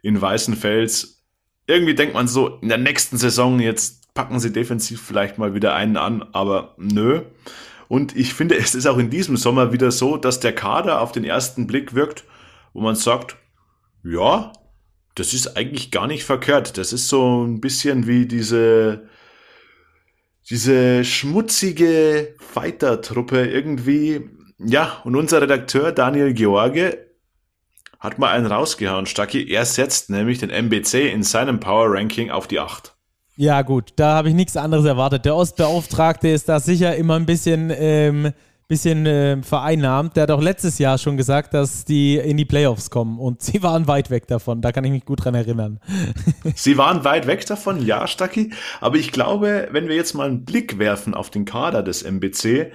[0.01, 1.23] in Weißenfels.
[1.67, 5.73] Irgendwie denkt man so, in der nächsten Saison jetzt packen sie defensiv vielleicht mal wieder
[5.73, 7.21] einen an, aber nö.
[7.91, 11.11] Und ich finde, es ist auch in diesem Sommer wieder so, dass der Kader auf
[11.11, 12.23] den ersten Blick wirkt,
[12.71, 13.35] wo man sagt,
[14.01, 14.53] ja,
[15.15, 16.77] das ist eigentlich gar nicht verkehrt.
[16.77, 19.09] Das ist so ein bisschen wie diese,
[20.49, 24.21] diese schmutzige Fighter-Truppe irgendwie.
[24.57, 26.97] Ja, und unser Redakteur Daniel George
[27.99, 29.51] hat mal einen rausgehauen, Stacki.
[29.51, 32.95] Er setzt nämlich den MBC in seinem Power Ranking auf die 8.
[33.37, 35.25] Ja, gut, da habe ich nichts anderes erwartet.
[35.25, 38.33] Der Ostbeauftragte ist da sicher immer ein bisschen, ähm,
[38.67, 40.15] bisschen äh, vereinnahmt.
[40.15, 43.63] Der hat auch letztes Jahr schon gesagt, dass die in die Playoffs kommen und sie
[43.63, 44.61] waren weit weg davon.
[44.61, 45.79] Da kann ich mich gut dran erinnern.
[46.55, 48.51] sie waren weit weg davon, ja, Stacki.
[48.81, 52.71] Aber ich glaube, wenn wir jetzt mal einen Blick werfen auf den Kader des MBC,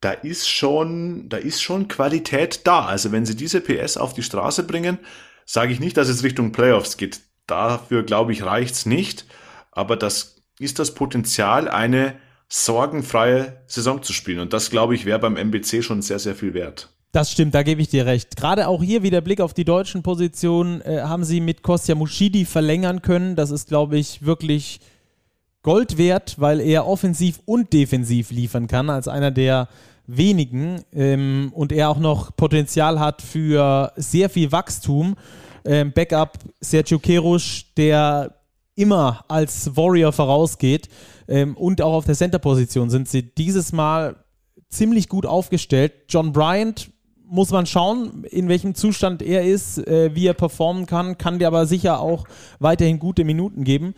[0.00, 2.86] da ist schon, da ist schon Qualität da.
[2.86, 4.98] Also wenn sie diese PS auf die Straße bringen,
[5.44, 7.20] sage ich nicht, dass es Richtung Playoffs geht.
[7.46, 9.26] Dafür glaube ich reicht's nicht
[9.72, 12.14] aber das ist das Potenzial, eine
[12.48, 14.38] sorgenfreie Saison zu spielen.
[14.38, 16.90] Und das, glaube ich, wäre beim MBC schon sehr, sehr viel wert.
[17.10, 18.36] Das stimmt, da gebe ich dir recht.
[18.36, 22.44] Gerade auch hier wieder Blick auf die deutschen Positionen, äh, haben sie mit Kostja Mushidi
[22.44, 23.36] verlängern können.
[23.36, 24.80] Das ist, glaube ich, wirklich
[25.62, 29.68] Gold wert, weil er offensiv und defensiv liefern kann, als einer der
[30.06, 30.82] wenigen.
[30.92, 35.16] Ähm, und er auch noch Potenzial hat für sehr viel Wachstum.
[35.64, 38.34] Ähm, Backup Sergio Kerusch, der
[38.74, 40.88] immer als Warrior vorausgeht.
[41.28, 44.16] Ähm, und auch auf der Center-Position sind sie dieses Mal
[44.68, 45.92] ziemlich gut aufgestellt.
[46.08, 46.90] John Bryant
[47.24, 51.46] muss man schauen, in welchem Zustand er ist, äh, wie er performen kann, kann dir
[51.46, 52.26] aber sicher auch
[52.58, 53.94] weiterhin gute Minuten geben.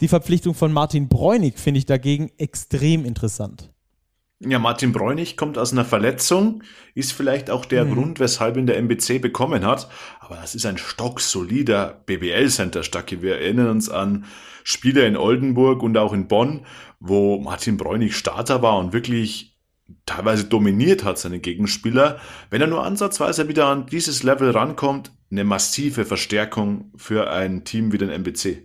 [0.00, 3.70] Die Verpflichtung von Martin Bräunig finde ich dagegen extrem interessant.
[4.40, 6.62] Ja, Martin Bräunig kommt aus einer Verletzung,
[6.94, 7.94] ist vielleicht auch der mhm.
[7.94, 9.88] Grund, weshalb ihn der MBC bekommen hat.
[10.20, 13.20] Aber das ist ein stocksolider BBL-Center, Stacke.
[13.20, 14.26] Wir erinnern uns an
[14.62, 16.66] Spiele in Oldenburg und auch in Bonn,
[17.00, 19.58] wo Martin Bräunig Starter war und wirklich
[20.06, 22.20] teilweise dominiert hat seine Gegenspieler.
[22.50, 27.92] Wenn er nur ansatzweise wieder an dieses Level rankommt, eine massive Verstärkung für ein Team
[27.92, 28.62] wie den MBC.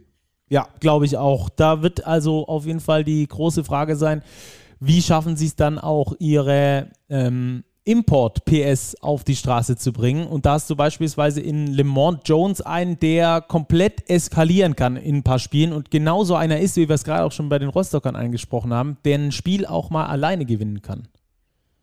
[0.50, 1.50] Ja, glaube ich auch.
[1.50, 4.22] Da wird also auf jeden Fall die große Frage sein,
[4.80, 10.26] wie schaffen sie es dann auch, ihre ähm, Import-PS auf die Straße zu bringen.
[10.28, 15.18] Und da hast du beispielsweise in Le Mans Jones einen, der komplett eskalieren kann in
[15.18, 17.70] ein paar Spielen und genauso einer ist, wie wir es gerade auch schon bei den
[17.70, 21.08] Rostockern angesprochen haben, der ein Spiel auch mal alleine gewinnen kann.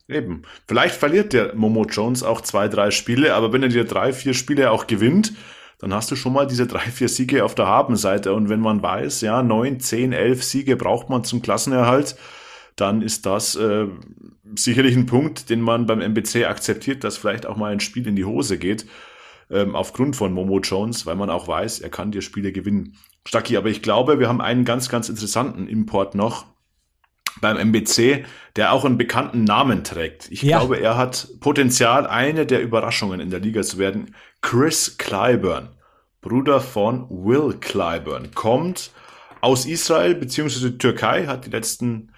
[0.08, 0.42] Eben.
[0.66, 4.34] Vielleicht verliert der Momo Jones auch zwei, drei Spiele, aber wenn er dir drei, vier
[4.34, 5.34] Spiele auch gewinnt,
[5.78, 8.34] dann hast du schon mal diese drei, vier Siege auf der Habenseite.
[8.34, 12.16] Und wenn man weiß, ja, neun, zehn, elf Siege braucht man zum Klassenerhalt,
[12.76, 13.86] dann ist das äh,
[14.54, 18.16] sicherlich ein Punkt, den man beim MBC akzeptiert, dass vielleicht auch mal ein Spiel in
[18.16, 18.86] die Hose geht,
[19.50, 22.96] ähm, aufgrund von Momo Jones, weil man auch weiß, er kann dir Spiele gewinnen.
[23.26, 26.46] Stacki, aber ich glaube, wir haben einen ganz, ganz interessanten Import noch
[27.40, 28.24] beim MBC,
[28.56, 30.30] der auch einen bekannten Namen trägt.
[30.30, 30.58] Ich ja.
[30.58, 34.14] glaube, er hat Potenzial, eine der Überraschungen in der Liga zu werden.
[34.40, 35.68] Chris Clyburn,
[36.20, 38.90] Bruder von Will Clyburn, kommt
[39.40, 40.70] aus Israel bzw.
[40.72, 42.09] Türkei, hat die letzten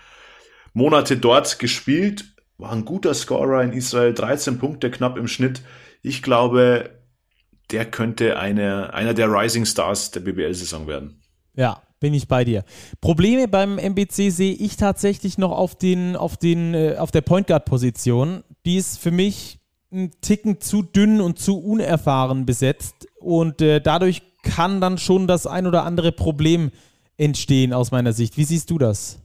[0.72, 2.24] Monate dort gespielt,
[2.58, 5.62] war ein guter Scorer in Israel, 13 Punkte knapp im Schnitt.
[6.02, 6.90] Ich glaube,
[7.70, 11.20] der könnte eine, einer der Rising Stars der BBL-Saison werden.
[11.54, 12.64] Ja, bin ich bei dir.
[13.00, 17.46] Probleme beim MBC sehe ich tatsächlich noch auf, den, auf, den, äh, auf der Point
[17.46, 18.42] Guard-Position.
[18.66, 19.58] Die ist für mich
[19.92, 23.06] ein Ticken zu dünn und zu unerfahren besetzt.
[23.20, 26.70] Und äh, dadurch kann dann schon das ein oder andere Problem
[27.16, 28.37] entstehen aus meiner Sicht.
[28.37, 29.21] Wie siehst du das?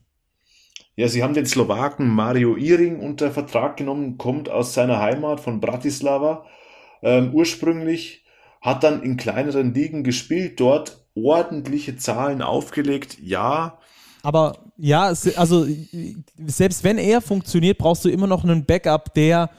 [0.98, 5.60] Ja, sie haben den Slowaken Mario Iring unter Vertrag genommen, kommt aus seiner Heimat von
[5.60, 6.44] Bratislava
[7.04, 8.26] ähm, ursprünglich,
[8.62, 13.78] hat dann in kleineren Ligen gespielt, dort ordentliche Zahlen aufgelegt, ja.
[14.24, 15.68] Aber ja, also
[16.48, 19.52] selbst wenn er funktioniert, brauchst du immer noch einen Backup, der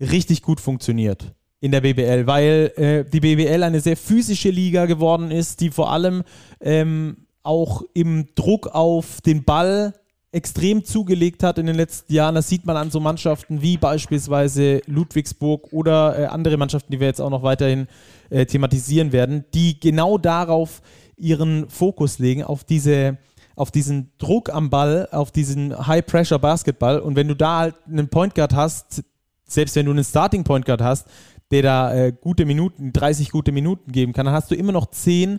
[0.00, 5.30] richtig gut funktioniert in der BBL, weil äh, die BBL eine sehr physische Liga geworden
[5.30, 6.24] ist, die vor allem
[6.60, 9.94] ähm, auch im Druck auf den Ball
[10.32, 12.34] extrem zugelegt hat in den letzten Jahren.
[12.34, 17.06] Das sieht man an so Mannschaften wie beispielsweise Ludwigsburg oder äh, andere Mannschaften, die wir
[17.06, 17.86] jetzt auch noch weiterhin
[18.30, 20.80] äh, thematisieren werden, die genau darauf
[21.16, 23.18] ihren Fokus legen, auf diese
[23.54, 27.00] auf diesen Druck am Ball, auf diesen High-Pressure-Basketball.
[27.00, 29.04] Und wenn du da halt einen Point Guard hast,
[29.46, 31.06] selbst wenn du einen Starting Point Guard hast,
[31.50, 34.86] der da äh, gute Minuten, 30 gute Minuten geben kann, dann hast du immer noch
[34.86, 35.38] 10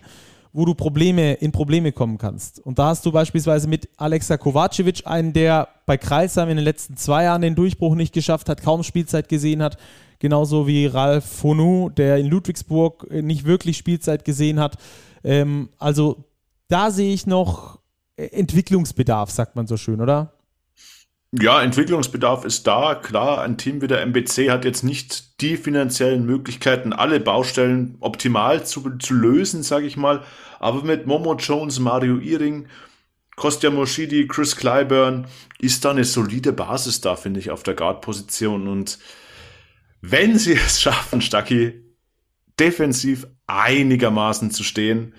[0.53, 2.59] wo du Probleme in Probleme kommen kannst.
[2.59, 6.95] Und da hast du beispielsweise mit Alexa Kovacevic einen, der bei Kreisheim in den letzten
[6.95, 9.77] zwei Jahren den Durchbruch nicht geschafft hat, kaum Spielzeit gesehen hat.
[10.19, 14.77] Genauso wie Ralf Fonu, der in Ludwigsburg nicht wirklich Spielzeit gesehen hat.
[15.23, 16.23] Ähm, also
[16.67, 17.79] da sehe ich noch
[18.15, 20.33] Entwicklungsbedarf, sagt man so schön, oder?
[21.35, 22.93] Ja, Entwicklungsbedarf ist da.
[22.93, 28.67] Klar, ein Team wie der MBC hat jetzt nicht die finanziellen Möglichkeiten, alle Baustellen optimal
[28.67, 30.23] zu, zu lösen, sage ich mal.
[30.59, 32.67] Aber mit Momo Jones, Mario Iring,
[33.35, 35.25] Kostja Moschidi, Chris Clyburn
[35.57, 38.67] ist da eine solide Basis da, finde ich, auf der Guard-Position.
[38.67, 38.99] Und
[40.01, 41.81] wenn sie es schaffen, Stacki,
[42.59, 45.15] defensiv einigermaßen zu stehen,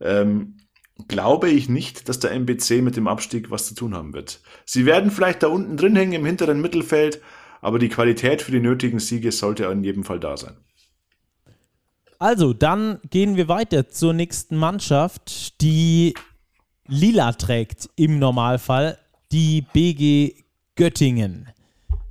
[0.00, 0.57] ähm,
[1.08, 4.40] glaube ich nicht, dass der MBC mit dem Abstieg was zu tun haben wird.
[4.64, 7.20] Sie werden vielleicht da unten drin hängen im hinteren Mittelfeld,
[7.60, 10.56] aber die Qualität für die nötigen Siege sollte in jedem Fall da sein.
[12.20, 16.14] Also, dann gehen wir weiter zur nächsten Mannschaft, die
[16.86, 18.98] lila trägt im Normalfall,
[19.30, 20.34] die BG
[20.74, 21.48] Göttingen.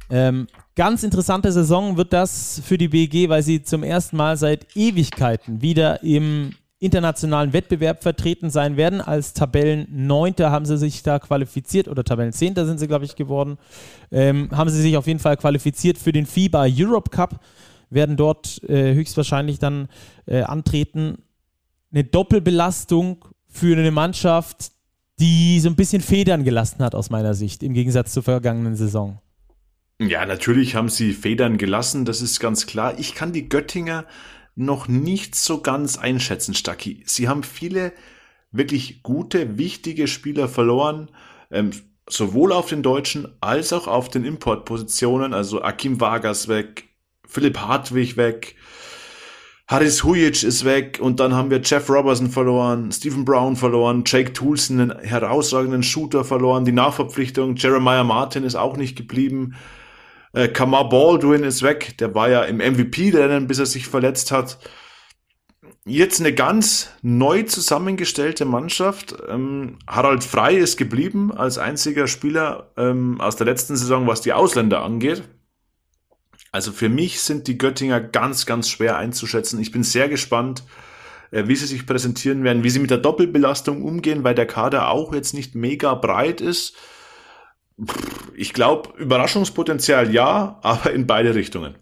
[0.09, 4.75] Ähm, ganz interessante Saison wird das für die BG, weil sie zum ersten Mal seit
[4.75, 9.01] Ewigkeiten wieder im internationalen Wettbewerb vertreten sein werden.
[9.01, 13.57] Als Tabellenneunter haben sie sich da qualifiziert oder Tabellenzehnter sind sie, glaube ich, geworden.
[14.11, 17.39] Ähm, haben sie sich auf jeden Fall qualifiziert für den FIBA Europe Cup,
[17.89, 19.87] werden dort äh, höchstwahrscheinlich dann
[20.25, 21.23] äh, antreten.
[21.91, 24.71] Eine Doppelbelastung für eine Mannschaft,
[25.19, 29.19] die so ein bisschen Federn gelassen hat aus meiner Sicht, im Gegensatz zur vergangenen Saison.
[29.99, 32.99] Ja, natürlich haben sie Federn gelassen, das ist ganz klar.
[32.99, 34.05] Ich kann die Göttinger
[34.57, 37.03] noch nicht so ganz einschätzen, Stacki.
[37.05, 37.93] Sie haben viele
[38.51, 41.09] wirklich gute, wichtige Spieler verloren,
[41.51, 41.71] ähm,
[42.09, 45.33] sowohl auf den deutschen als auch auf den Importpositionen.
[45.33, 46.85] Also Akim Vargas weg,
[47.27, 48.55] Philipp Hartwig weg,
[49.67, 54.31] Haris Hujic ist weg und dann haben wir Jeff Robertson verloren, Stephen Brown verloren, Jake
[54.31, 59.55] Toulson, einen herausragenden Shooter verloren, die Nachverpflichtung, Jeremiah Martin ist auch nicht geblieben,
[60.33, 64.59] äh, Kamar Baldwin ist weg, der war ja im MVP-Rennen, bis er sich verletzt hat.
[65.85, 69.15] Jetzt eine ganz neu zusammengestellte Mannschaft.
[69.29, 74.33] Ähm, Harald Frei ist geblieben als einziger Spieler ähm, aus der letzten Saison, was die
[74.33, 75.23] Ausländer angeht.
[76.51, 79.61] Also für mich sind die Göttinger ganz, ganz schwer einzuschätzen.
[79.61, 80.63] Ich bin sehr gespannt,
[81.31, 84.89] äh, wie sie sich präsentieren werden, wie sie mit der Doppelbelastung umgehen, weil der Kader
[84.89, 86.75] auch jetzt nicht mega breit ist.
[88.35, 91.75] Ich glaube, Überraschungspotenzial ja, aber in beide Richtungen.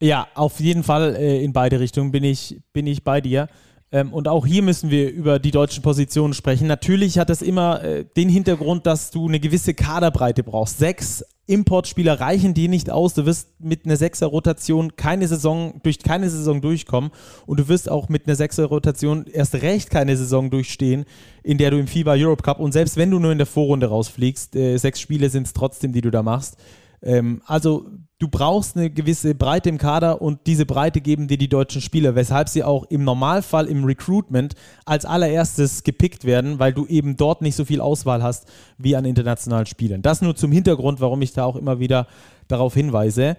[0.00, 3.48] Ja, auf jeden Fall äh, in beide Richtungen bin ich, bin ich bei dir.
[3.90, 6.66] Ähm, und auch hier müssen wir über die deutschen Positionen sprechen.
[6.66, 10.78] Natürlich hat das immer äh, den Hintergrund, dass du eine gewisse Kaderbreite brauchst.
[10.78, 13.14] Sechs Importspieler reichen dir nicht aus.
[13.14, 17.10] Du wirst mit einer Sechser-Rotation keine Saison, durch keine Saison durchkommen.
[17.46, 21.06] Und du wirst auch mit einer Sechser-Rotation erst recht keine Saison durchstehen,
[21.42, 23.86] in der du im FIBA Europe Cup und selbst wenn du nur in der Vorrunde
[23.86, 26.58] rausfliegst, äh, sechs Spiele sind es trotzdem, die du da machst.
[27.02, 27.86] Ähm, also
[28.18, 32.14] du brauchst eine gewisse Breite im Kader und diese Breite geben dir die deutschen Spieler,
[32.14, 37.42] weshalb sie auch im Normalfall im Recruitment als allererstes gepickt werden, weil du eben dort
[37.42, 40.02] nicht so viel Auswahl hast wie an internationalen Spielern.
[40.02, 42.06] Das nur zum Hintergrund, warum ich da auch immer wieder
[42.48, 43.36] darauf hinweise.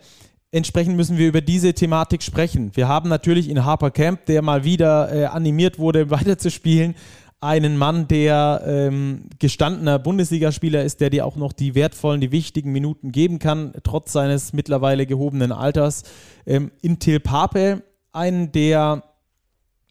[0.51, 2.71] Entsprechend müssen wir über diese Thematik sprechen.
[2.73, 6.95] Wir haben natürlich in Harper Camp, der mal wieder äh, animiert wurde, weiterzuspielen,
[7.41, 12.71] einen Mann, der ähm, gestandener Bundesligaspieler ist, der dir auch noch die wertvollen, die wichtigen
[12.71, 16.03] Minuten geben kann, trotz seines mittlerweile gehobenen Alters.
[16.45, 19.03] Ähm, in Til Pape, einen, der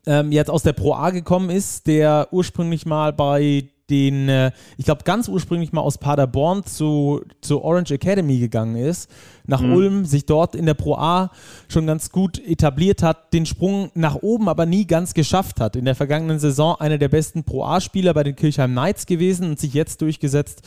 [0.07, 4.85] ähm, jetzt aus der Pro A gekommen ist, der ursprünglich mal bei den, äh, ich
[4.85, 9.11] glaube, ganz ursprünglich mal aus Paderborn zu, zu Orange Academy gegangen ist,
[9.47, 9.73] nach mhm.
[9.73, 11.31] Ulm, sich dort in der Pro A
[11.69, 15.77] schon ganz gut etabliert hat, den Sprung nach oben aber nie ganz geschafft hat.
[15.77, 19.59] In der vergangenen Saison einer der besten Pro A-Spieler bei den Kirchheim Knights gewesen und
[19.59, 20.63] sich jetzt durchgesetzt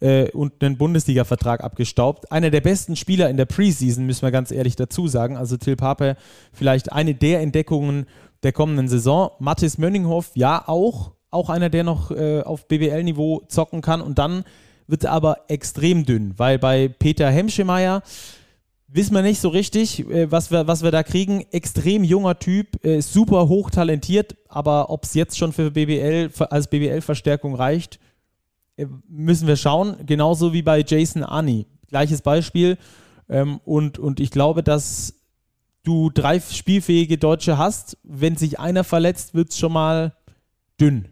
[0.00, 2.30] äh, und einen Bundesliga-Vertrag abgestaubt.
[2.30, 5.36] Einer der besten Spieler in der Preseason, müssen wir ganz ehrlich dazu sagen.
[5.36, 6.16] Also Till Pape
[6.52, 8.06] vielleicht eine der Entdeckungen
[8.42, 9.30] der kommenden Saison.
[9.38, 14.00] Mathis Mönninghoff, ja auch, auch einer, der noch äh, auf BBL-Niveau zocken kann.
[14.00, 14.44] Und dann
[14.86, 18.02] wird es aber extrem dünn, weil bei Peter Hemschemeyer
[18.88, 21.44] wissen wir nicht so richtig, äh, was, wir, was wir da kriegen.
[21.50, 26.68] Extrem junger Typ, äh, super hoch talentiert, aber ob es jetzt schon für BBL als
[26.68, 27.98] BBL-Verstärkung reicht,
[28.76, 29.96] äh, müssen wir schauen.
[30.06, 31.66] Genauso wie bei Jason Ani.
[31.88, 32.78] Gleiches Beispiel.
[33.28, 35.14] Ähm, und, und ich glaube, dass
[35.82, 37.98] du drei spielfähige Deutsche hast.
[38.02, 40.14] Wenn sich einer verletzt, wird es schon mal
[40.80, 41.08] dünn.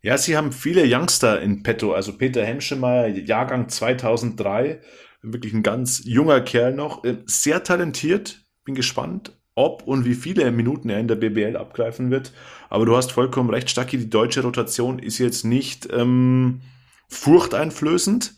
[0.00, 1.92] Ja, sie haben viele Youngster in petto.
[1.92, 4.80] Also Peter Hemschemeyer, Jahrgang 2003,
[5.22, 8.44] wirklich ein ganz junger Kerl noch, äh, sehr talentiert.
[8.64, 12.32] Bin gespannt, ob und wie viele Minuten er in der BBL abgreifen wird.
[12.70, 16.60] Aber du hast vollkommen recht, Stacki, die deutsche Rotation ist jetzt nicht ähm,
[17.08, 18.34] furchteinflößend.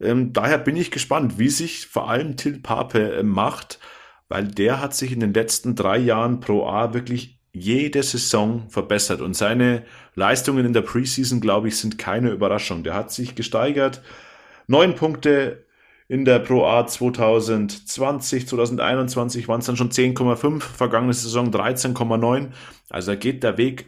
[0.00, 3.80] Ähm, daher bin ich gespannt, wie sich vor allem Till Pape äh, macht,
[4.28, 9.22] weil der hat sich in den letzten drei Jahren pro A wirklich jede Saison verbessert
[9.22, 12.82] und seine Leistungen in der Preseason, glaube ich, sind keine Überraschung.
[12.82, 14.02] Der hat sich gesteigert.
[14.66, 15.64] Neun Punkte
[16.06, 22.48] in der Pro A 2020, 2021 waren es dann schon 10,5, vergangene Saison 13,9.
[22.90, 23.86] Also da geht der Weg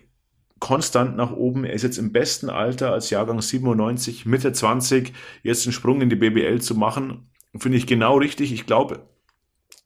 [0.60, 1.64] konstant nach oben.
[1.64, 6.08] Er ist jetzt im besten Alter als Jahrgang 97, Mitte 20, jetzt einen Sprung in
[6.08, 8.50] die BBL zu machen, finde ich genau richtig.
[8.52, 9.06] Ich glaube,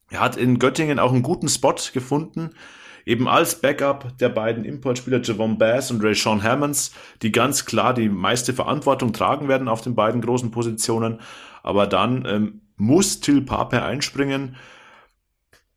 [0.09, 2.51] er hat in Göttingen auch einen guten Spot gefunden
[3.05, 7.93] eben als Backup der beiden Importspieler Javon Bass und Ray Sean Hammonds, die ganz klar
[7.93, 11.19] die meiste Verantwortung tragen werden auf den beiden großen Positionen.
[11.63, 14.55] Aber dann ähm, muss Till Pape einspringen,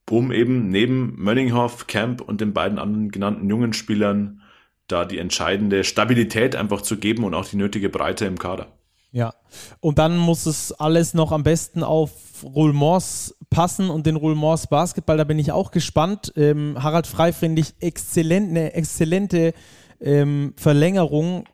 [0.08, 4.42] um eben neben Mönninghoff, Camp und den beiden anderen genannten jungen Spielern
[4.88, 8.68] da die entscheidende Stabilität einfach zu geben und auch die nötige Breite im Kader.
[9.10, 9.34] Ja,
[9.80, 15.16] und dann muss es alles noch am besten auf Roulmors passen und den Roulmors Basketball,
[15.16, 16.32] da bin ich auch gespannt.
[16.36, 19.54] Ähm, Harald Frei finde ich exzellent, eine exzellente
[20.00, 21.44] ähm, Verlängerung.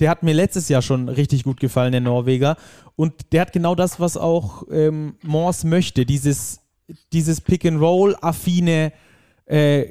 [0.00, 2.56] Der hat mir letztes Jahr schon richtig gut gefallen, der Norweger.
[2.96, 6.60] Und der hat genau das, was auch ähm, Mors möchte, dieses,
[7.12, 8.92] dieses Pick-and-Roll-affine
[9.46, 9.86] äh,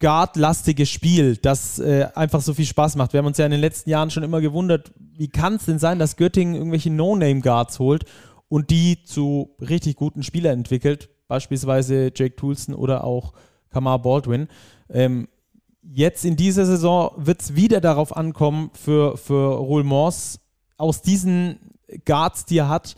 [0.00, 3.12] Guard-lastige Spiel, das äh, einfach so viel Spaß macht.
[3.12, 5.78] Wir haben uns ja in den letzten Jahren schon immer gewundert, wie kann es denn
[5.78, 8.06] sein, dass Göttingen irgendwelche No-Name-Guards holt
[8.50, 13.32] und die zu richtig guten Spielern entwickelt, beispielsweise Jake Toulson oder auch
[13.70, 14.48] Kamar Baldwin.
[14.90, 15.28] Ähm,
[15.82, 20.40] jetzt in dieser Saison wird es wieder darauf ankommen, für, für Roel Moss
[20.76, 21.60] aus diesen
[22.04, 22.96] Guards, die er hat,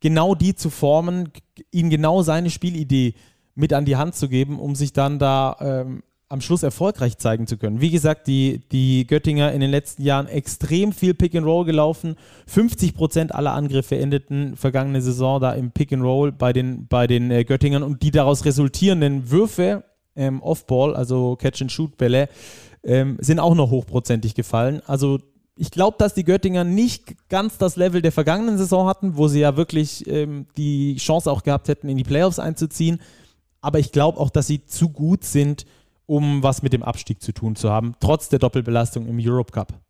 [0.00, 1.30] genau die zu formen,
[1.70, 3.14] ihnen genau seine Spielidee
[3.54, 7.46] mit an die Hand zu geben, um sich dann da ähm, am Schluss erfolgreich zeigen
[7.46, 7.82] zu können.
[7.82, 12.16] Wie gesagt, die, die Göttinger in den letzten Jahren extrem viel Pick and Roll gelaufen.
[12.46, 17.06] 50 Prozent aller Angriffe endeten vergangene Saison da im Pick and Roll bei den, bei
[17.06, 19.84] den äh, Göttingern und die daraus resultierenden Würfe
[20.16, 22.30] ähm, Off-Ball, also Catch-and-Shoot-Bälle,
[22.82, 24.80] ähm, sind auch noch hochprozentig gefallen.
[24.86, 25.18] Also
[25.54, 29.40] ich glaube, dass die Göttinger nicht ganz das Level der vergangenen Saison hatten, wo sie
[29.40, 33.00] ja wirklich ähm, die Chance auch gehabt hätten, in die Playoffs einzuziehen.
[33.60, 35.66] Aber ich glaube auch, dass sie zu gut sind,
[36.06, 39.80] um was mit dem Abstieg zu tun zu haben, trotz der Doppelbelastung im Europe Cup.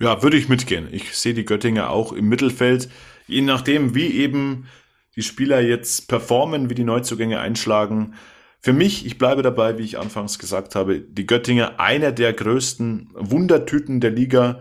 [0.00, 0.88] Ja, würde ich mitgehen.
[0.92, 2.88] Ich sehe die Göttinger auch im Mittelfeld.
[3.26, 4.68] Je nachdem, wie eben
[5.16, 8.14] die Spieler jetzt performen, wie die Neuzugänge einschlagen.
[8.60, 13.10] Für mich, ich bleibe dabei, wie ich anfangs gesagt habe, die Göttinger einer der größten
[13.14, 14.60] Wundertüten der Liga.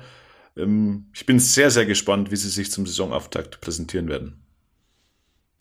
[0.56, 4.44] Ähm, ich bin sehr, sehr gespannt, wie sie sich zum Saisonauftakt präsentieren werden.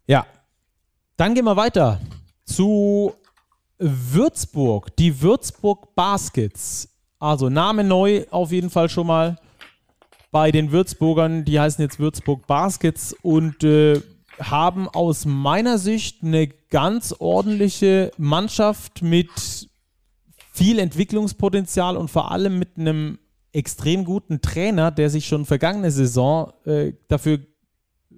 [0.06, 0.26] Ja,
[1.18, 2.00] dann gehen wir weiter
[2.44, 3.14] zu
[3.78, 4.96] Würzburg.
[4.96, 6.88] Die Würzburg Baskets.
[7.18, 9.36] Also Name neu auf jeden Fall schon mal
[10.30, 11.44] bei den Würzburgern.
[11.44, 14.00] Die heißen jetzt Würzburg Baskets und äh,
[14.38, 19.30] haben aus meiner Sicht eine ganz ordentliche Mannschaft mit
[20.52, 23.18] viel Entwicklungspotenzial und vor allem mit einem
[23.52, 27.40] extrem guten Trainer, der sich schon vergangene Saison äh, dafür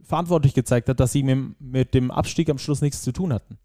[0.03, 3.59] verantwortlich gezeigt hat, dass sie mit, mit, dem Abstieg am Schluss nichts zu tun hatten.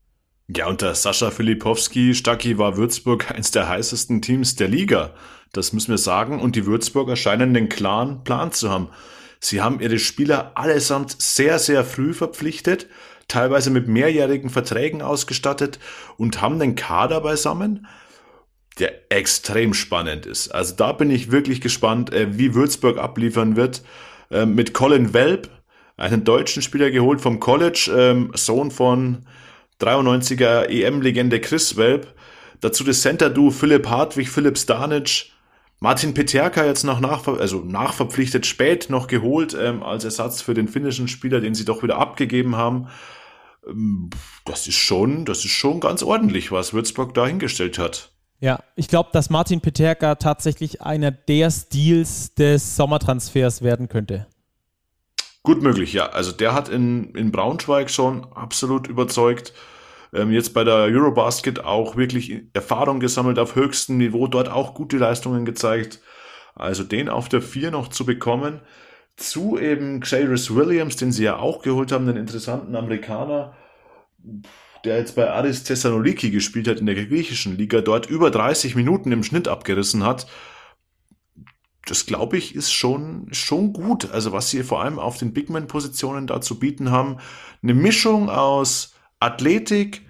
[0.50, 5.14] Ja, unter Sascha Filipowski, Stacki war Würzburg eins der heißesten Teams der Liga.
[5.54, 6.42] Das müssen wir sagen.
[6.42, 8.90] Und die Würzburger scheinen den klaren Plan zu haben.
[9.40, 12.88] Sie haben ihre Spieler allesamt sehr, sehr früh verpflichtet,
[13.28, 15.80] teilweise mit mehrjährigen Verträgen ausgestattet
[16.18, 17.88] und haben den Kader beisammen,
[18.80, 20.50] der extrem spannend ist.
[20.50, 23.84] Also da bin ich wirklich gespannt, äh, wie Würzburg abliefern wird.
[24.30, 25.50] Äh, mit Colin Welp,
[25.96, 29.26] einen deutschen Spieler geholt vom College, ähm, Sohn von
[29.80, 32.14] 93er EM-Legende Chris Welp.
[32.62, 35.34] Dazu das Center-Duo Philipp Hartwig, Philipp Stanic,
[35.84, 40.70] Martin Peterka jetzt noch nach, also nachverpflichtet, spät noch geholt ähm, als Ersatz für den
[40.70, 42.88] finnischen Spieler, den sie doch wieder abgegeben haben.
[43.68, 44.10] Ähm,
[44.46, 48.14] das ist schon, das ist schon ganz ordentlich, was Würzburg da hingestellt hat.
[48.40, 54.28] Ja, ich glaube, dass Martin Peterka tatsächlich einer der Stils des Sommertransfers werden könnte.
[55.44, 56.08] Gut möglich, ja.
[56.08, 59.54] Also der hat in, in Braunschweig schon absolut überzeugt
[60.14, 64.98] ähm, jetzt bei der Eurobasket auch wirklich Erfahrung gesammelt auf höchstem Niveau, dort auch gute
[64.98, 66.00] Leistungen gezeigt.
[66.56, 68.62] Also den auf der 4 noch zu bekommen.
[69.16, 73.56] Zu eben Xavier Williams, den sie ja auch geholt haben, den interessanten Amerikaner,
[74.86, 79.12] der jetzt bei Aris Thessaloniki gespielt hat in der griechischen Liga, dort über 30 Minuten
[79.12, 80.28] im Schnitt abgerissen hat.
[81.86, 84.12] Das glaube ich ist schon, schon gut.
[84.12, 87.18] Also was sie vor allem auf den Bigman-Positionen da zu bieten haben.
[87.62, 90.02] Eine Mischung aus Athletik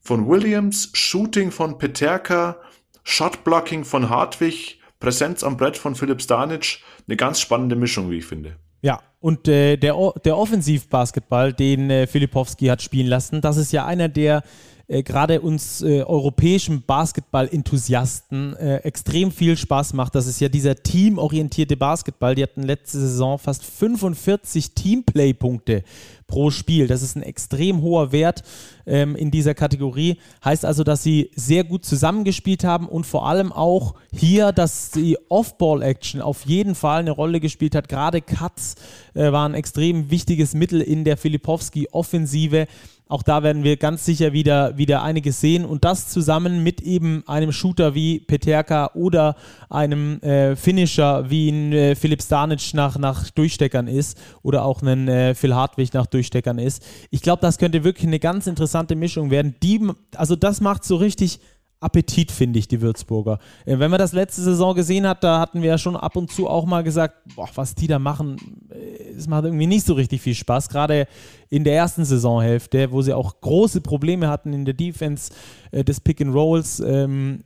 [0.00, 2.56] von Williams, Shooting von Peterka,
[3.04, 6.80] Shotblocking von Hartwig, Präsenz am Brett von Philipp Stanic.
[7.06, 8.56] Eine ganz spannende Mischung, wie ich finde.
[8.80, 9.94] Ja, und äh, der,
[10.24, 14.42] der Offensivbasketball, den äh, Filipowski hat spielen lassen, das ist ja einer der
[14.86, 20.14] äh, gerade uns äh, europäischen Basketball-Enthusiasten äh, extrem viel Spaß macht.
[20.14, 22.34] Das ist ja dieser teamorientierte Basketball.
[22.34, 25.84] Die hatten letzte Saison fast 45 Teamplay-Punkte
[26.26, 26.86] pro Spiel.
[26.86, 28.42] Das ist ein extrem hoher Wert
[28.86, 30.18] ähm, in dieser Kategorie.
[30.44, 35.16] Heißt also, dass sie sehr gut zusammengespielt haben und vor allem auch hier, dass die
[35.28, 37.88] Off-Ball-Action auf jeden Fall eine Rolle gespielt hat.
[37.88, 38.76] Gerade Cuts
[39.14, 42.66] äh, waren ein extrem wichtiges Mittel in der Filipowski-Offensive.
[43.06, 47.22] Auch da werden wir ganz sicher wieder, wieder einiges sehen und das zusammen mit eben
[47.26, 49.36] einem Shooter wie Peterka oder
[49.68, 55.06] einem äh, Finisher wie ein äh, Philipp Stanic nach, nach Durchsteckern ist oder auch ein
[55.08, 56.82] äh, Phil Hartwig nach Durchsteckern ist.
[57.10, 59.54] Ich glaube, das könnte wirklich eine ganz interessante Mischung werden.
[59.62, 59.86] Die,
[60.16, 61.40] also das macht so richtig
[61.84, 63.38] Appetit, finde ich, die Würzburger.
[63.64, 66.32] Äh, wenn man das letzte Saison gesehen hat, da hatten wir ja schon ab und
[66.32, 68.36] zu auch mal gesagt, boah, was die da machen,
[68.70, 70.68] äh, es macht irgendwie nicht so richtig viel Spaß.
[70.68, 71.06] Gerade
[71.50, 75.32] in der ersten Saisonhälfte, wo sie auch große Probleme hatten in der Defense
[75.70, 76.80] äh, des Pick and Rolls.
[76.80, 77.44] Ähm,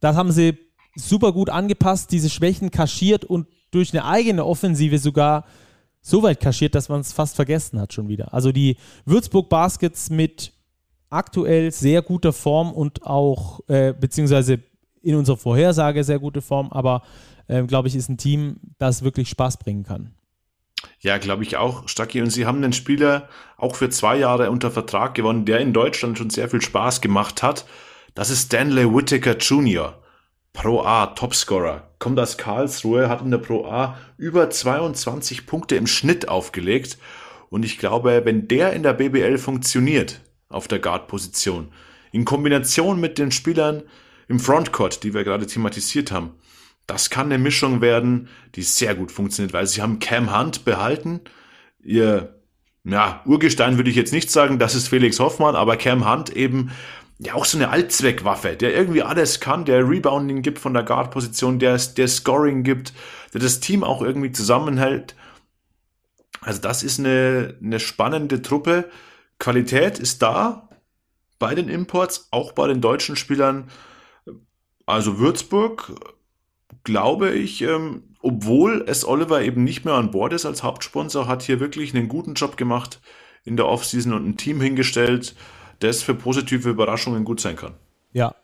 [0.00, 0.56] das haben sie
[0.96, 5.44] super gut angepasst, diese Schwächen kaschiert und durch eine eigene Offensive sogar
[6.02, 8.32] so weit kaschiert, dass man es fast vergessen hat schon wieder.
[8.32, 10.52] Also die Würzburg Baskets mit
[11.10, 14.60] aktuell sehr guter Form und auch, äh, beziehungsweise
[15.02, 17.02] in unserer Vorhersage sehr gute Form, aber
[17.48, 20.14] äh, glaube ich, ist ein Team, das wirklich Spaß bringen kann.
[21.00, 22.22] Ja, glaube ich auch, Stacki.
[22.22, 26.16] Und sie haben einen Spieler auch für zwei Jahre unter Vertrag gewonnen, der in Deutschland
[26.16, 27.66] schon sehr viel Spaß gemacht hat.
[28.14, 29.98] Das ist Stanley Whittaker Jr.
[30.52, 31.90] Pro A Topscorer.
[31.98, 36.98] Kommt aus Karlsruhe, hat in der Pro A über 22 Punkte im Schnitt aufgelegt.
[37.50, 41.72] Und ich glaube, wenn der in der BBL funktioniert, auf der Guard-Position,
[42.12, 43.82] in Kombination mit den Spielern
[44.28, 46.34] im Frontcourt, die wir gerade thematisiert haben,
[46.86, 51.20] das kann eine Mischung werden, die sehr gut funktioniert, weil sie haben Cam Hunt behalten.
[51.82, 52.34] Ihr
[52.84, 56.70] ja, Urgestein würde ich jetzt nicht sagen, das ist Felix Hoffmann, aber Cam Hunt eben
[57.18, 61.58] ja auch so eine Allzweckwaffe, der irgendwie alles kann, der Rebounding gibt von der Guard-Position,
[61.58, 62.92] der, der Scoring gibt,
[63.34, 65.14] der das Team auch irgendwie zusammenhält.
[66.40, 68.90] Also das ist eine, eine spannende Truppe.
[69.40, 70.68] Qualität ist da
[71.40, 73.68] bei den Imports, auch bei den deutschen Spielern.
[74.86, 75.92] Also Würzburg,
[76.84, 81.42] glaube ich, ähm, obwohl es Oliver eben nicht mehr an Bord ist als Hauptsponsor, hat
[81.42, 83.00] hier wirklich einen guten Job gemacht
[83.44, 85.34] in der Offseason und ein Team hingestellt,
[85.78, 87.74] das für positive Überraschungen gut sein kann.
[88.12, 88.34] Ja.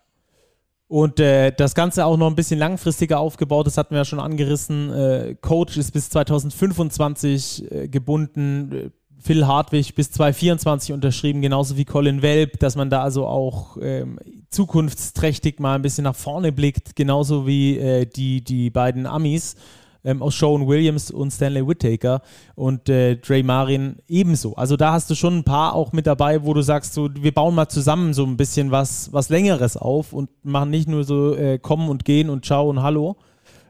[0.88, 4.20] Und äh, das Ganze auch noch ein bisschen langfristiger aufgebaut, das hatten wir ja schon
[4.20, 4.90] angerissen.
[4.92, 8.92] Äh, Coach ist bis 2025 äh, gebunden.
[9.26, 14.20] Phil Hartwig bis 2024 unterschrieben, genauso wie Colin Welp, dass man da also auch ähm,
[14.50, 19.56] zukunftsträchtig mal ein bisschen nach vorne blickt, genauso wie äh, die, die beiden Amis
[20.04, 22.22] ähm, aus Sean Williams und Stanley Whittaker
[22.54, 24.54] und äh, Dre Marin ebenso.
[24.54, 27.34] Also da hast du schon ein paar auch mit dabei, wo du sagst, so, wir
[27.34, 31.34] bauen mal zusammen so ein bisschen was, was Längeres auf und machen nicht nur so
[31.34, 33.16] äh, kommen und gehen und ciao und hallo.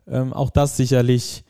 [0.06, 1.44] Ähm, auch das sicherlich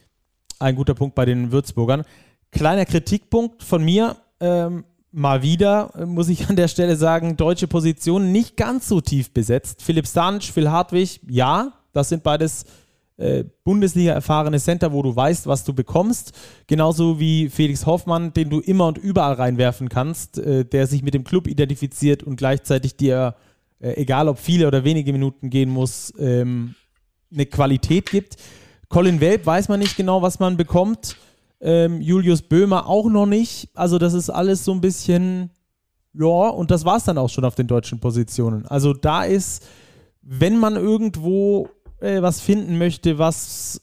[0.60, 2.04] ein guter Punkt bei den Würzburgern.
[2.50, 7.66] Kleiner Kritikpunkt von mir, ähm, mal wieder, äh, muss ich an der Stelle sagen, deutsche
[7.66, 9.82] Positionen nicht ganz so tief besetzt.
[9.82, 12.66] Philipp Stansch, Phil Hartwig, ja, das sind beides
[13.16, 16.32] äh, Bundesliga erfahrene Center, wo du weißt, was du bekommst.
[16.66, 21.14] Genauso wie Felix Hoffmann, den du immer und überall reinwerfen kannst, äh, der sich mit
[21.14, 23.34] dem Club identifiziert und gleichzeitig dir,
[23.80, 26.74] äh, egal ob viele oder wenige Minuten gehen muss, ähm,
[27.32, 28.36] eine Qualität gibt.
[28.88, 31.16] Colin Welp weiß man nicht genau, was man bekommt.
[31.60, 33.70] Ähm, Julius Böhmer auch noch nicht.
[33.74, 35.50] Also das ist alles so ein bisschen,
[36.12, 38.66] ja, und das war es dann auch schon auf den deutschen Positionen.
[38.66, 39.66] Also da ist,
[40.22, 41.68] wenn man irgendwo
[42.00, 43.80] äh, was finden möchte, was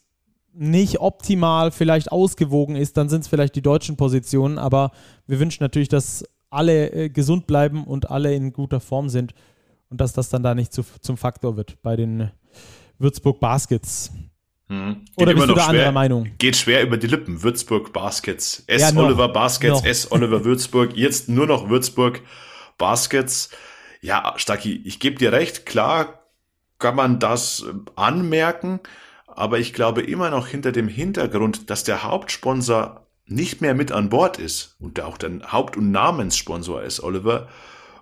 [0.53, 4.91] nicht optimal vielleicht ausgewogen ist, dann sind es vielleicht die deutschen Positionen, aber
[5.25, 9.33] wir wünschen natürlich, dass alle äh, gesund bleiben und alle in guter Form sind
[9.89, 12.29] und dass das dann da nicht zu, zum Faktor wird bei den
[12.99, 14.11] Würzburg Baskets.
[14.69, 15.05] Hm.
[15.17, 16.31] Oder bist du da anderer Meinung?
[16.37, 17.43] Geht schwer über die Lippen.
[17.43, 18.63] Würzburg Baskets.
[18.67, 18.81] S.
[18.81, 19.85] Ja, Oliver Baskets, noch.
[19.85, 20.11] S.
[20.11, 20.95] Oliver Würzburg.
[20.95, 22.21] Jetzt nur noch Würzburg
[22.77, 23.49] Baskets.
[24.01, 25.65] Ja, Stacki, ich gebe dir recht.
[25.65, 26.23] Klar
[26.79, 28.81] kann man das ähm, anmerken,
[29.27, 34.09] aber ich glaube immer noch hinter dem Hintergrund, dass der Hauptsponsor nicht mehr mit an
[34.09, 37.47] Bord ist und der auch der Haupt- und Namenssponsor ist, Oliver,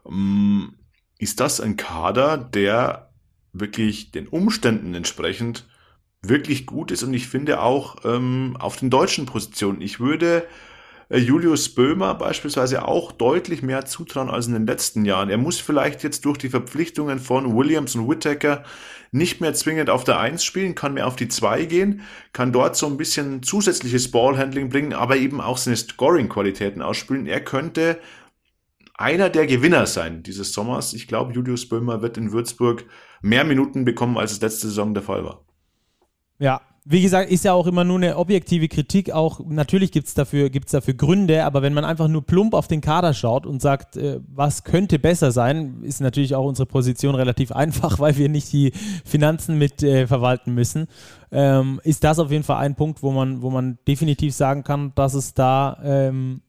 [0.07, 0.79] ähm,
[1.19, 3.11] ist das ein Kader, der
[3.53, 5.67] wirklich den Umständen entsprechend
[6.23, 9.81] wirklich gut ist und ich finde auch ähm, auf den deutschen Positionen.
[9.81, 10.45] Ich würde
[11.09, 15.29] äh, Julius Böhmer beispielsweise auch deutlich mehr zutrauen als in den letzten Jahren.
[15.29, 18.63] Er muss vielleicht jetzt durch die Verpflichtungen von Williams und Whittaker
[19.11, 22.01] nicht mehr zwingend auf der Eins spielen, kann mehr auf die Zwei gehen,
[22.33, 27.27] kann dort so ein bisschen zusätzliches Ballhandling bringen, aber eben auch seine Scoring-Qualitäten ausspielen.
[27.27, 27.99] Er könnte
[28.93, 30.93] einer der Gewinner sein dieses Sommers.
[30.93, 32.85] Ich glaube, Julius Böhmer wird in Würzburg
[33.21, 35.43] mehr Minuten bekommen, als es letzte Saison der Fall war.
[36.41, 39.11] Ja, wie gesagt, ist ja auch immer nur eine objektive Kritik.
[39.11, 42.67] Auch natürlich gibt es dafür, gibt's dafür Gründe, aber wenn man einfach nur plump auf
[42.67, 47.13] den Kader schaut und sagt, äh, was könnte besser sein, ist natürlich auch unsere Position
[47.13, 48.71] relativ einfach, weil wir nicht die
[49.05, 50.87] Finanzen mit äh, verwalten müssen.
[51.31, 54.93] Ähm, ist das auf jeden Fall ein Punkt, wo man, wo man definitiv sagen kann,
[54.95, 56.41] dass es da ähm,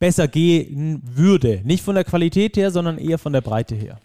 [0.00, 1.60] besser gehen würde.
[1.62, 4.00] Nicht von der Qualität her, sondern eher von der Breite her.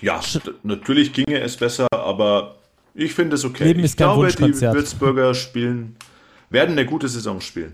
[0.00, 0.20] Ja,
[0.64, 2.56] natürlich ginge es besser, aber
[2.94, 3.64] ich finde es okay.
[3.64, 5.96] Leben ist ich kein glaube, die Würzburger spielen,
[6.50, 7.72] werden eine gute Saison spielen.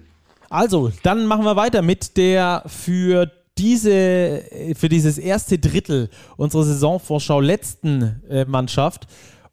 [0.51, 4.45] Also, dann machen wir weiter mit der für diese,
[4.77, 9.07] für dieses erste Drittel unserer Saisonvorschau letzten äh, Mannschaft.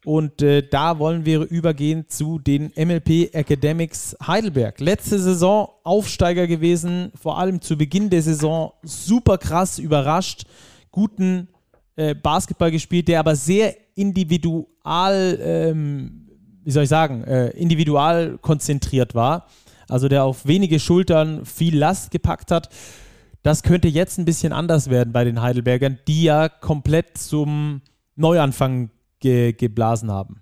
[0.05, 4.79] Und äh, da wollen wir übergehen zu den MLP Academics Heidelberg.
[4.79, 10.43] Letzte Saison Aufsteiger gewesen, vor allem zu Beginn der Saison super krass überrascht,
[10.91, 11.47] guten
[11.95, 16.27] äh, Basketball gespielt, der aber sehr individual, ähm,
[16.63, 19.47] wie soll ich sagen, äh, individual konzentriert war.
[19.87, 22.69] Also der auf wenige Schultern viel Last gepackt hat.
[23.43, 27.81] Das könnte jetzt ein bisschen anders werden bei den Heidelbergern, die ja komplett zum
[28.15, 28.89] Neuanfang
[29.19, 30.41] ge geblasen haben.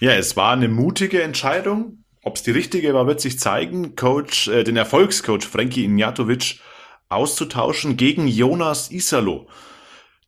[0.00, 3.94] Ja, es war eine mutige Entscheidung Ob es die richtige war, wird sich zeigen.
[3.94, 6.58] Coach, äh, den Erfolgscoach Frankie Ignatovic
[7.08, 9.46] auszutauschen gegen Jonas Isalo,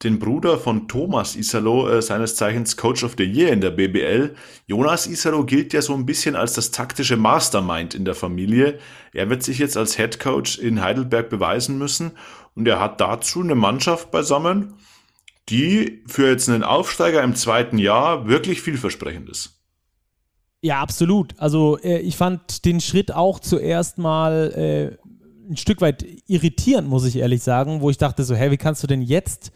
[0.03, 4.33] den Bruder von Thomas Isalo, äh, seines Zeichens Coach of the Year in der BBL.
[4.65, 8.79] Jonas Isalo gilt ja so ein bisschen als das taktische Mastermind in der Familie.
[9.13, 12.11] Er wird sich jetzt als Head Coach in Heidelberg beweisen müssen
[12.55, 14.75] und er hat dazu eine Mannschaft beisammen,
[15.49, 19.59] die für jetzt einen Aufsteiger im zweiten Jahr wirklich vielversprechend ist.
[20.61, 21.33] Ja, absolut.
[21.37, 25.09] Also äh, ich fand den Schritt auch zuerst mal äh,
[25.49, 28.83] ein Stück weit irritierend, muss ich ehrlich sagen, wo ich dachte so, hey, wie kannst
[28.83, 29.51] du denn jetzt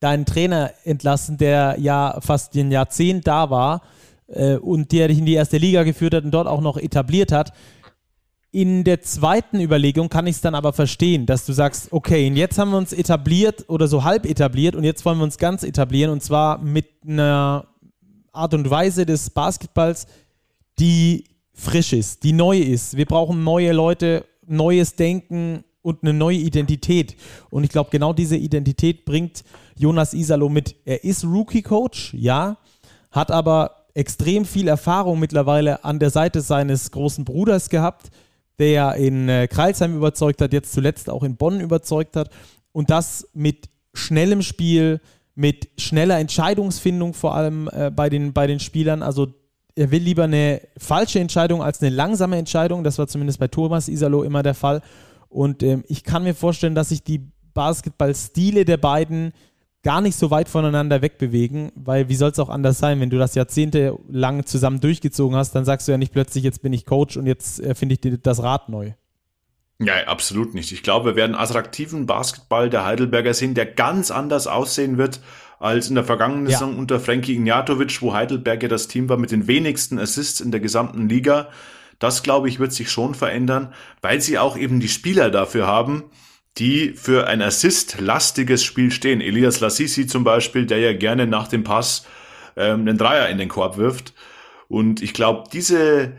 [0.00, 3.82] deinen Trainer entlassen, der ja fast ein Jahrzehnt da war
[4.28, 7.32] äh, und der dich in die erste Liga geführt hat und dort auch noch etabliert
[7.32, 7.52] hat.
[8.52, 12.36] In der zweiten Überlegung kann ich es dann aber verstehen, dass du sagst, okay, und
[12.36, 15.62] jetzt haben wir uns etabliert oder so halb etabliert und jetzt wollen wir uns ganz
[15.62, 17.68] etablieren und zwar mit einer
[18.32, 20.06] Art und Weise des Basketballs,
[20.80, 22.96] die frisch ist, die neu ist.
[22.96, 27.16] Wir brauchen neue Leute, neues Denken und eine neue Identität.
[27.50, 29.44] Und ich glaube, genau diese Identität bringt
[29.80, 30.76] Jonas Isalo mit.
[30.84, 32.58] Er ist Rookie-Coach, ja,
[33.10, 38.10] hat aber extrem viel Erfahrung mittlerweile an der Seite seines großen Bruders gehabt,
[38.58, 42.30] der in äh, Kreilsheim überzeugt hat, jetzt zuletzt auch in Bonn überzeugt hat.
[42.72, 45.00] Und das mit schnellem Spiel,
[45.34, 49.02] mit schneller Entscheidungsfindung vor allem äh, bei, den, bei den Spielern.
[49.02, 49.28] Also
[49.74, 52.84] er will lieber eine falsche Entscheidung als eine langsame Entscheidung.
[52.84, 54.82] Das war zumindest bei Thomas Isalo immer der Fall.
[55.30, 59.32] Und ähm, ich kann mir vorstellen, dass sich die Basketballstile der beiden
[59.82, 63.18] gar nicht so weit voneinander wegbewegen, weil wie soll es auch anders sein, wenn du
[63.18, 67.16] das jahrzehntelang zusammen durchgezogen hast, dann sagst du ja nicht plötzlich, jetzt bin ich Coach
[67.16, 68.92] und jetzt finde ich das Rad neu.
[69.82, 70.72] Ja, absolut nicht.
[70.72, 75.20] Ich glaube, wir werden attraktiven Basketball der Heidelberger sehen, der ganz anders aussehen wird
[75.58, 76.58] als in der vergangenen ja.
[76.58, 80.50] Saison unter Frankie Ignatovic, wo Heidelberg ja das Team war mit den wenigsten Assists in
[80.50, 81.48] der gesamten Liga.
[81.98, 83.72] Das, glaube ich, wird sich schon verändern,
[84.02, 86.04] weil sie auch eben die Spieler dafür haben,
[86.58, 89.20] die für ein Assist-lastiges Spiel stehen.
[89.20, 92.06] Elias Lassisi zum Beispiel, der ja gerne nach dem Pass
[92.56, 94.12] ähm, einen Dreier in den Korb wirft.
[94.68, 96.12] Und ich glaube, diese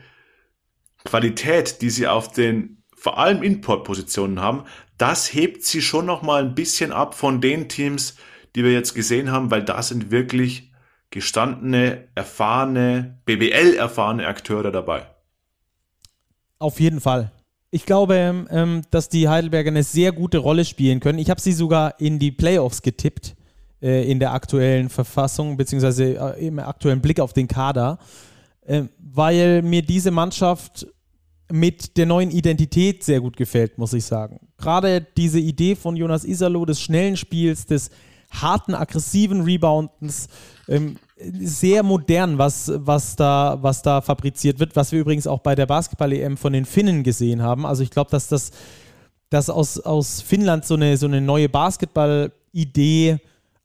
[1.04, 4.66] Qualität, die sie auf den vor allem Import-Positionen haben,
[4.98, 8.16] das hebt sie schon noch mal ein bisschen ab von den Teams,
[8.56, 10.72] die wir jetzt gesehen haben, weil da sind wirklich
[11.10, 15.08] gestandene, erfahrene, BBL-erfahrene Akteure dabei.
[16.60, 17.32] Auf jeden Fall.
[17.74, 21.20] Ich glaube, ähm, dass die Heidelberger eine sehr gute Rolle spielen können.
[21.20, 23.36] Ich habe sie sogar in die Playoffs getippt,
[23.82, 27.98] äh, in der aktuellen Verfassung, beziehungsweise äh, im aktuellen Blick auf den Kader,
[28.66, 30.86] äh, weil mir diese Mannschaft
[31.50, 34.40] mit der neuen Identität sehr gut gefällt, muss ich sagen.
[34.58, 37.90] Gerade diese Idee von Jonas Isalo des schnellen Spiels, des
[38.32, 40.28] harten, aggressiven Reboundens.
[40.68, 40.98] Ähm,
[41.40, 45.66] sehr modern, was, was, da, was da fabriziert wird, was wir übrigens auch bei der
[45.66, 47.66] Basketball-EM von den Finnen gesehen haben.
[47.66, 48.52] Also ich glaube, dass das
[49.32, 53.20] dass aus, aus Finnland so eine, so eine neue Basketball-Idee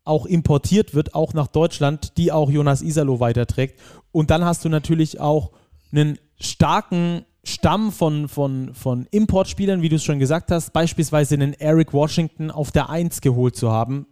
[0.05, 3.81] auch importiert wird, auch nach Deutschland, die auch Jonas Isalo weiterträgt.
[4.13, 5.51] Und dann hast du natürlich auch
[5.93, 11.53] einen starken Stamm von, von, von Importspielern, wie du es schon gesagt hast, beispielsweise einen
[11.53, 14.07] Eric Washington auf der 1 geholt zu haben,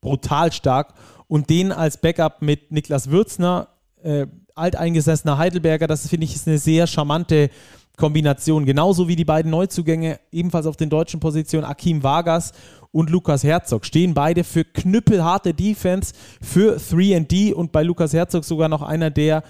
[0.00, 0.94] brutal stark.
[1.30, 3.68] Und den als Backup mit Niklas Würzner,
[4.02, 4.26] äh,
[4.56, 7.50] alteingesessener Heidelberger, das finde ich ist eine sehr charmante
[7.96, 8.64] Kombination.
[8.64, 12.50] Genauso wie die beiden Neuzugänge, ebenfalls auf den deutschen Positionen, Akim Vargas
[12.90, 18.68] und Lukas Herzog, stehen beide für knüppelharte Defense, für 3D und bei Lukas Herzog sogar
[18.68, 19.44] noch einer, der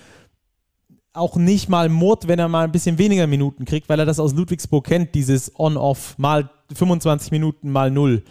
[1.14, 4.20] auch nicht mal murrt, wenn er mal ein bisschen weniger Minuten kriegt, weil er das
[4.20, 8.22] aus Ludwigsburg kennt, dieses On-Off, mal 25 Minuten, mal 0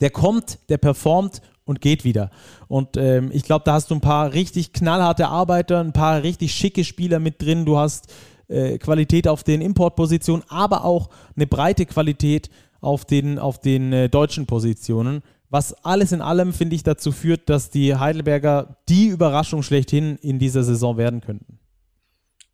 [0.00, 2.30] der kommt, der performt und geht wieder.
[2.68, 6.54] Und ähm, ich glaube, da hast du ein paar richtig knallharte Arbeiter, ein paar richtig
[6.54, 7.66] schicke Spieler mit drin.
[7.66, 8.12] Du hast
[8.48, 12.48] äh, Qualität auf den Importpositionen, aber auch eine breite Qualität
[12.80, 15.22] auf den, auf den äh, deutschen Positionen.
[15.50, 20.38] Was alles in allem, finde ich, dazu führt, dass die Heidelberger die Überraschung schlechthin in
[20.38, 21.58] dieser Saison werden könnten.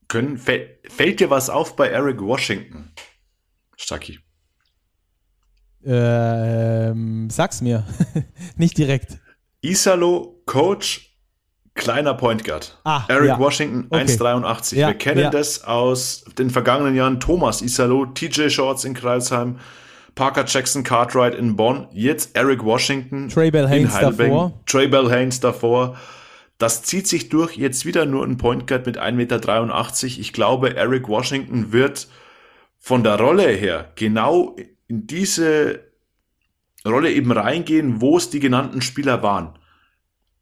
[0.08, 2.92] Können, fällt dir was auf bei Eric Washington,
[3.76, 4.18] Stucky?
[5.84, 7.84] Ähm, sag's mir.
[8.56, 9.18] Nicht direkt.
[9.60, 11.16] Isalo, Coach,
[11.74, 12.78] kleiner Point Guard.
[12.84, 13.38] Ah, Eric ja.
[13.38, 14.04] Washington, okay.
[14.04, 14.76] 1,83.
[14.76, 15.30] Ja, Wir kennen ja.
[15.30, 17.20] das aus den vergangenen Jahren.
[17.20, 19.58] Thomas Isalo, TJ Shorts in Kreilsheim,
[20.14, 24.52] Parker Jackson Cartwright in Bonn, jetzt Eric Washington Trey Bell Haynes davor.
[24.66, 25.96] Trey Bell Haynes davor.
[26.58, 27.56] Das zieht sich durch.
[27.56, 30.20] Jetzt wieder nur ein Point Guard mit 1,83 Meter.
[30.20, 32.08] Ich glaube, Eric Washington wird
[32.78, 34.54] von der Rolle her genau
[34.92, 35.90] in diese
[36.84, 39.58] Rolle eben reingehen, wo es die genannten Spieler waren.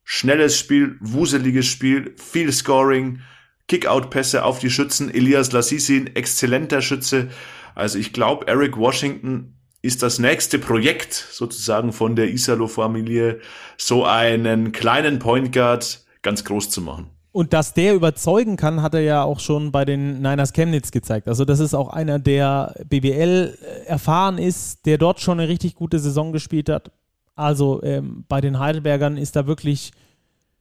[0.03, 3.21] Schnelles Spiel, wuseliges Spiel, viel Scoring,
[3.69, 5.09] Kickout-Pässe auf die Schützen.
[5.15, 7.29] Elias Lassisi, ein exzellenter Schütze.
[7.77, 13.39] Also ich glaube, Eric Washington ist das nächste Projekt sozusagen von der Isalo-Familie,
[13.77, 17.09] so einen kleinen Point Guard ganz groß zu machen.
[17.33, 21.29] Und dass der überzeugen kann, hat er ja auch schon bei den Niners Chemnitz gezeigt.
[21.29, 23.57] Also das ist auch einer, der BBL
[23.87, 26.91] erfahren ist, der dort schon eine richtig gute Saison gespielt hat.
[27.37, 29.93] Also ähm, bei den Heidelbergern ist da wirklich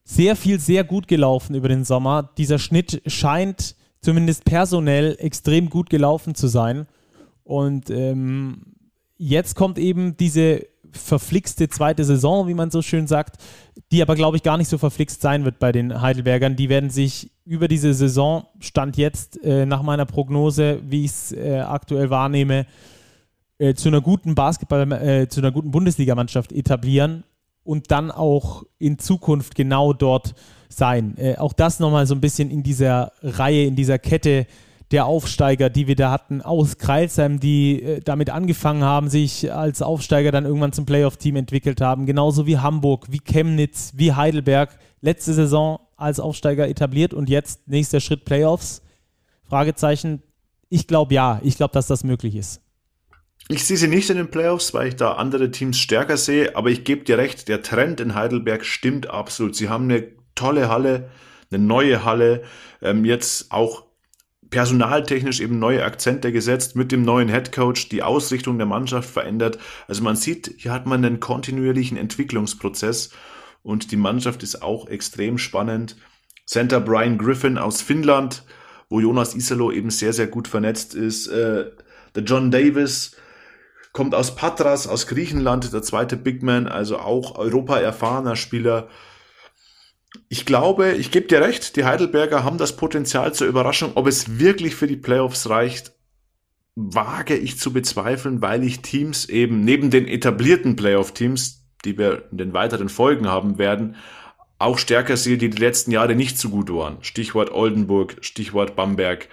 [0.03, 2.29] sehr viel sehr gut gelaufen über den Sommer.
[2.37, 6.87] Dieser Schnitt scheint zumindest personell extrem gut gelaufen zu sein.
[7.43, 8.61] Und ähm,
[9.17, 13.41] jetzt kommt eben diese verflixte zweite Saison, wie man so schön sagt,
[13.91, 16.55] die aber, glaube ich, gar nicht so verflixt sein wird bei den Heidelbergern.
[16.55, 21.31] Die werden sich über diese Saison, Stand jetzt, äh, nach meiner Prognose, wie ich es
[21.31, 22.65] äh, aktuell wahrnehme,
[23.57, 27.23] äh, zu einer guten Basketball, äh, zu einer guten Bundesligamannschaft etablieren
[27.63, 30.33] und dann auch in Zukunft genau dort
[30.69, 31.17] sein.
[31.17, 34.45] Äh, auch das nochmal so ein bisschen in dieser Reihe, in dieser Kette
[34.91, 39.81] der Aufsteiger, die wir da hatten, aus Kreilsheim, die äh, damit angefangen haben, sich als
[39.81, 42.05] Aufsteiger dann irgendwann zum Playoff-Team entwickelt haben.
[42.05, 44.77] Genauso wie Hamburg, wie Chemnitz, wie Heidelberg.
[45.01, 48.81] Letzte Saison als Aufsteiger etabliert und jetzt nächster Schritt Playoffs.
[49.47, 50.23] Fragezeichen.
[50.69, 52.61] Ich glaube ja, ich glaube, dass das möglich ist.
[53.47, 56.69] Ich sehe sie nicht in den Playoffs, weil ich da andere Teams stärker sehe, aber
[56.69, 59.55] ich gebe dir recht, der Trend in Heidelberg stimmt absolut.
[59.55, 61.09] Sie haben eine tolle Halle,
[61.51, 62.43] eine neue Halle,
[62.81, 63.88] ähm, jetzt auch
[64.49, 69.59] personaltechnisch eben neue Akzente gesetzt, mit dem neuen Headcoach die Ausrichtung der Mannschaft verändert.
[69.87, 73.11] Also man sieht, hier hat man einen kontinuierlichen Entwicklungsprozess
[73.61, 75.97] und die Mannschaft ist auch extrem spannend.
[76.45, 78.43] Center Brian Griffin aus Finnland,
[78.89, 81.27] wo Jonas Isalo eben sehr, sehr gut vernetzt ist.
[81.27, 81.65] Äh,
[82.15, 83.15] der John Davis
[83.93, 88.87] kommt aus Patras, aus Griechenland, der zweite Big Man, also auch Europa erfahrener Spieler
[90.27, 93.91] ich glaube, ich gebe dir recht, die Heidelberger haben das Potenzial zur Überraschung.
[93.95, 95.93] Ob es wirklich für die Playoffs reicht,
[96.75, 102.37] wage ich zu bezweifeln, weil ich Teams eben neben den etablierten Playoff-Teams, die wir in
[102.37, 103.95] den weiteren Folgen haben werden,
[104.57, 106.97] auch stärker sehe, die die letzten Jahre nicht so gut waren.
[107.01, 109.29] Stichwort Oldenburg, Stichwort Bamberg.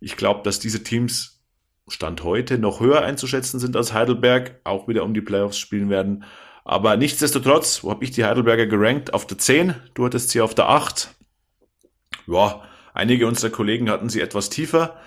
[0.00, 1.40] Ich glaube, dass diese Teams
[1.88, 6.24] Stand heute noch höher einzuschätzen sind als Heidelberg, auch wieder um die Playoffs spielen werden.
[6.68, 9.14] Aber nichtsdestotrotz, wo habe ich die Heidelberger gerankt?
[9.14, 11.08] Auf der 10, du hattest sie auf der 8.
[12.26, 12.62] Ja,
[12.92, 15.00] einige unserer Kollegen hatten sie etwas tiefer.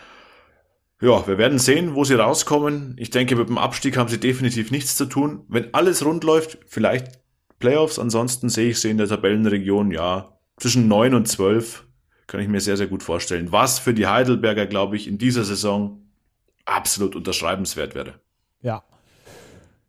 [1.01, 2.95] Ja, wir werden sehen, wo sie rauskommen.
[2.97, 5.45] Ich denke, mit dem Abstieg haben sie definitiv nichts zu tun.
[5.49, 7.19] Wenn alles rund läuft, vielleicht
[7.59, 7.99] Playoffs.
[7.99, 11.85] Ansonsten sehe ich sie in der Tabellenregion, ja, zwischen 9 und 12.
[12.25, 13.51] Kann ich mir sehr, sehr gut vorstellen.
[13.51, 16.01] Was für die Heidelberger, glaube ich, in dieser Saison
[16.65, 18.15] absolut unterschreibenswert wäre.
[18.61, 18.83] Ja.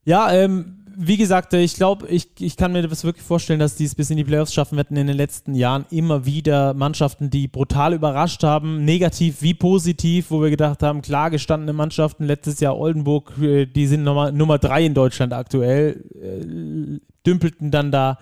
[0.04, 3.84] Ja, ähm, wie gesagt, ich glaube, ich, ich kann mir das wirklich vorstellen, dass die
[3.84, 5.84] es bis in die Playoffs schaffen werden in den letzten Jahren.
[5.90, 11.30] Immer wieder Mannschaften, die brutal überrascht haben, negativ wie positiv, wo wir gedacht haben, klar
[11.30, 17.00] gestandene Mannschaften, letztes Jahr Oldenburg, äh, die sind Nummer, Nummer drei in Deutschland aktuell, äh,
[17.24, 18.18] dümpelten dann da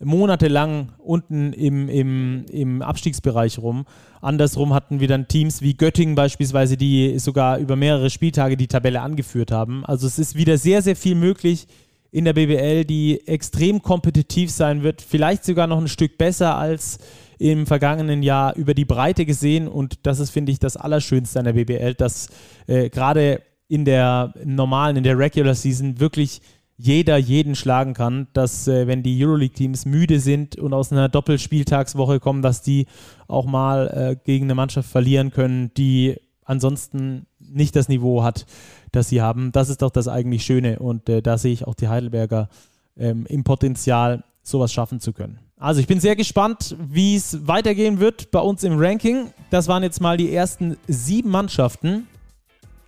[0.00, 3.86] monatelang unten im, im, im Abstiegsbereich rum.
[4.20, 9.00] Andersrum hatten wir dann Teams wie Göttingen beispielsweise, die sogar über mehrere Spieltage die Tabelle
[9.00, 9.84] angeführt haben.
[9.84, 11.66] Also es ist wieder sehr, sehr viel möglich
[12.14, 16.98] in der BBL, die extrem kompetitiv sein wird, vielleicht sogar noch ein Stück besser als
[17.40, 19.66] im vergangenen Jahr über die Breite gesehen.
[19.66, 22.28] Und das ist, finde ich, das Allerschönste an der BBL, dass
[22.68, 26.40] äh, gerade in der normalen, in der Regular Season wirklich
[26.76, 32.20] jeder jeden schlagen kann, dass äh, wenn die Euroleague-Teams müde sind und aus einer Doppelspieltagswoche
[32.20, 32.86] kommen, dass die
[33.26, 38.46] auch mal äh, gegen eine Mannschaft verlieren können, die ansonsten nicht das Niveau hat,
[38.94, 39.52] das sie haben.
[39.52, 42.48] Das ist doch das eigentlich Schöne und äh, da sehe ich auch die Heidelberger
[42.96, 45.38] ähm, im Potenzial, sowas schaffen zu können.
[45.58, 49.30] Also ich bin sehr gespannt, wie es weitergehen wird bei uns im Ranking.
[49.50, 52.06] Das waren jetzt mal die ersten sieben Mannschaften.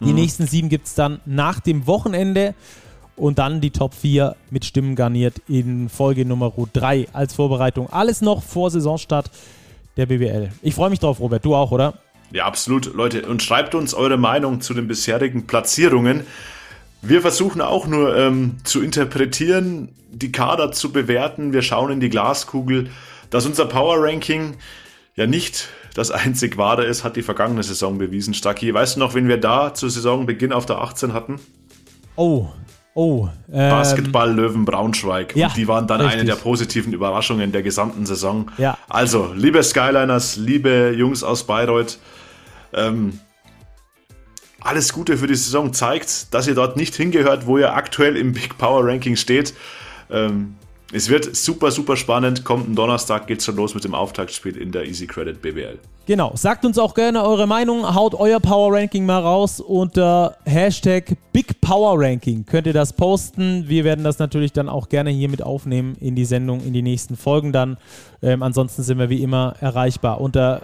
[0.00, 0.14] Die mhm.
[0.16, 2.54] nächsten sieben gibt es dann nach dem Wochenende
[3.16, 7.88] und dann die Top 4 mit Stimmen garniert in Folge Nummer 3 als Vorbereitung.
[7.88, 9.30] Alles noch vor Saisonstart
[9.96, 10.50] der BBL.
[10.60, 11.44] Ich freue mich drauf, Robert.
[11.44, 11.94] Du auch, oder?
[12.32, 13.22] Ja, absolut, Leute.
[13.26, 16.22] Und schreibt uns eure Meinung zu den bisherigen Platzierungen.
[17.02, 21.52] Wir versuchen auch nur ähm, zu interpretieren, die Kader zu bewerten.
[21.52, 22.90] Wir schauen in die Glaskugel.
[23.30, 24.54] Dass unser Power Ranking
[25.14, 28.34] ja nicht das einzig wahre ist, hat die vergangene Saison bewiesen.
[28.34, 31.40] Stacki, weißt du noch, wen wir da zu Saisonbeginn auf der 18 hatten?
[32.16, 32.48] Oh,
[32.98, 35.36] Oh, ähm, Basketball Löwen Braunschweig.
[35.36, 36.20] Ja, und die waren dann richtig.
[36.20, 38.50] eine der positiven Überraschungen der gesamten Saison.
[38.56, 38.78] Ja.
[38.88, 41.98] Also, liebe Skyliners, liebe Jungs aus Bayreuth,
[42.76, 43.18] ähm,
[44.60, 45.72] alles Gute für die Saison.
[45.72, 49.54] Zeigt, dass ihr dort nicht hingehört, wo ihr aktuell im Big Power Ranking steht.
[50.10, 50.54] Ähm,
[50.92, 52.44] Es wird super, super spannend.
[52.44, 55.80] Kommenden Donnerstag geht es schon los mit dem Auftaktspiel in der Easy Credit BWL.
[56.06, 56.30] Genau.
[56.36, 57.92] Sagt uns auch gerne eure Meinung.
[57.92, 62.46] Haut euer Power Ranking mal raus unter Hashtag Big Power Ranking.
[62.46, 63.64] Könnt ihr das posten?
[63.66, 66.82] Wir werden das natürlich dann auch gerne hier mit aufnehmen in die Sendung, in die
[66.82, 67.78] nächsten Folgen dann.
[68.22, 70.62] Ähm, ansonsten sind wir wie immer erreichbar unter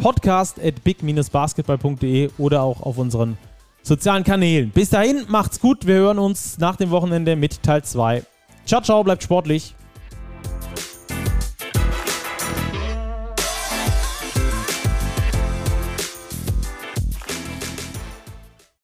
[0.00, 3.38] podcast at big-basketball.de oder auch auf unseren
[3.82, 4.70] sozialen Kanälen.
[4.70, 5.86] Bis dahin, macht's gut.
[5.86, 8.22] Wir hören uns nach dem Wochenende mit Teil 2
[8.68, 9.74] Ciao, ciao, bleibt sportlich.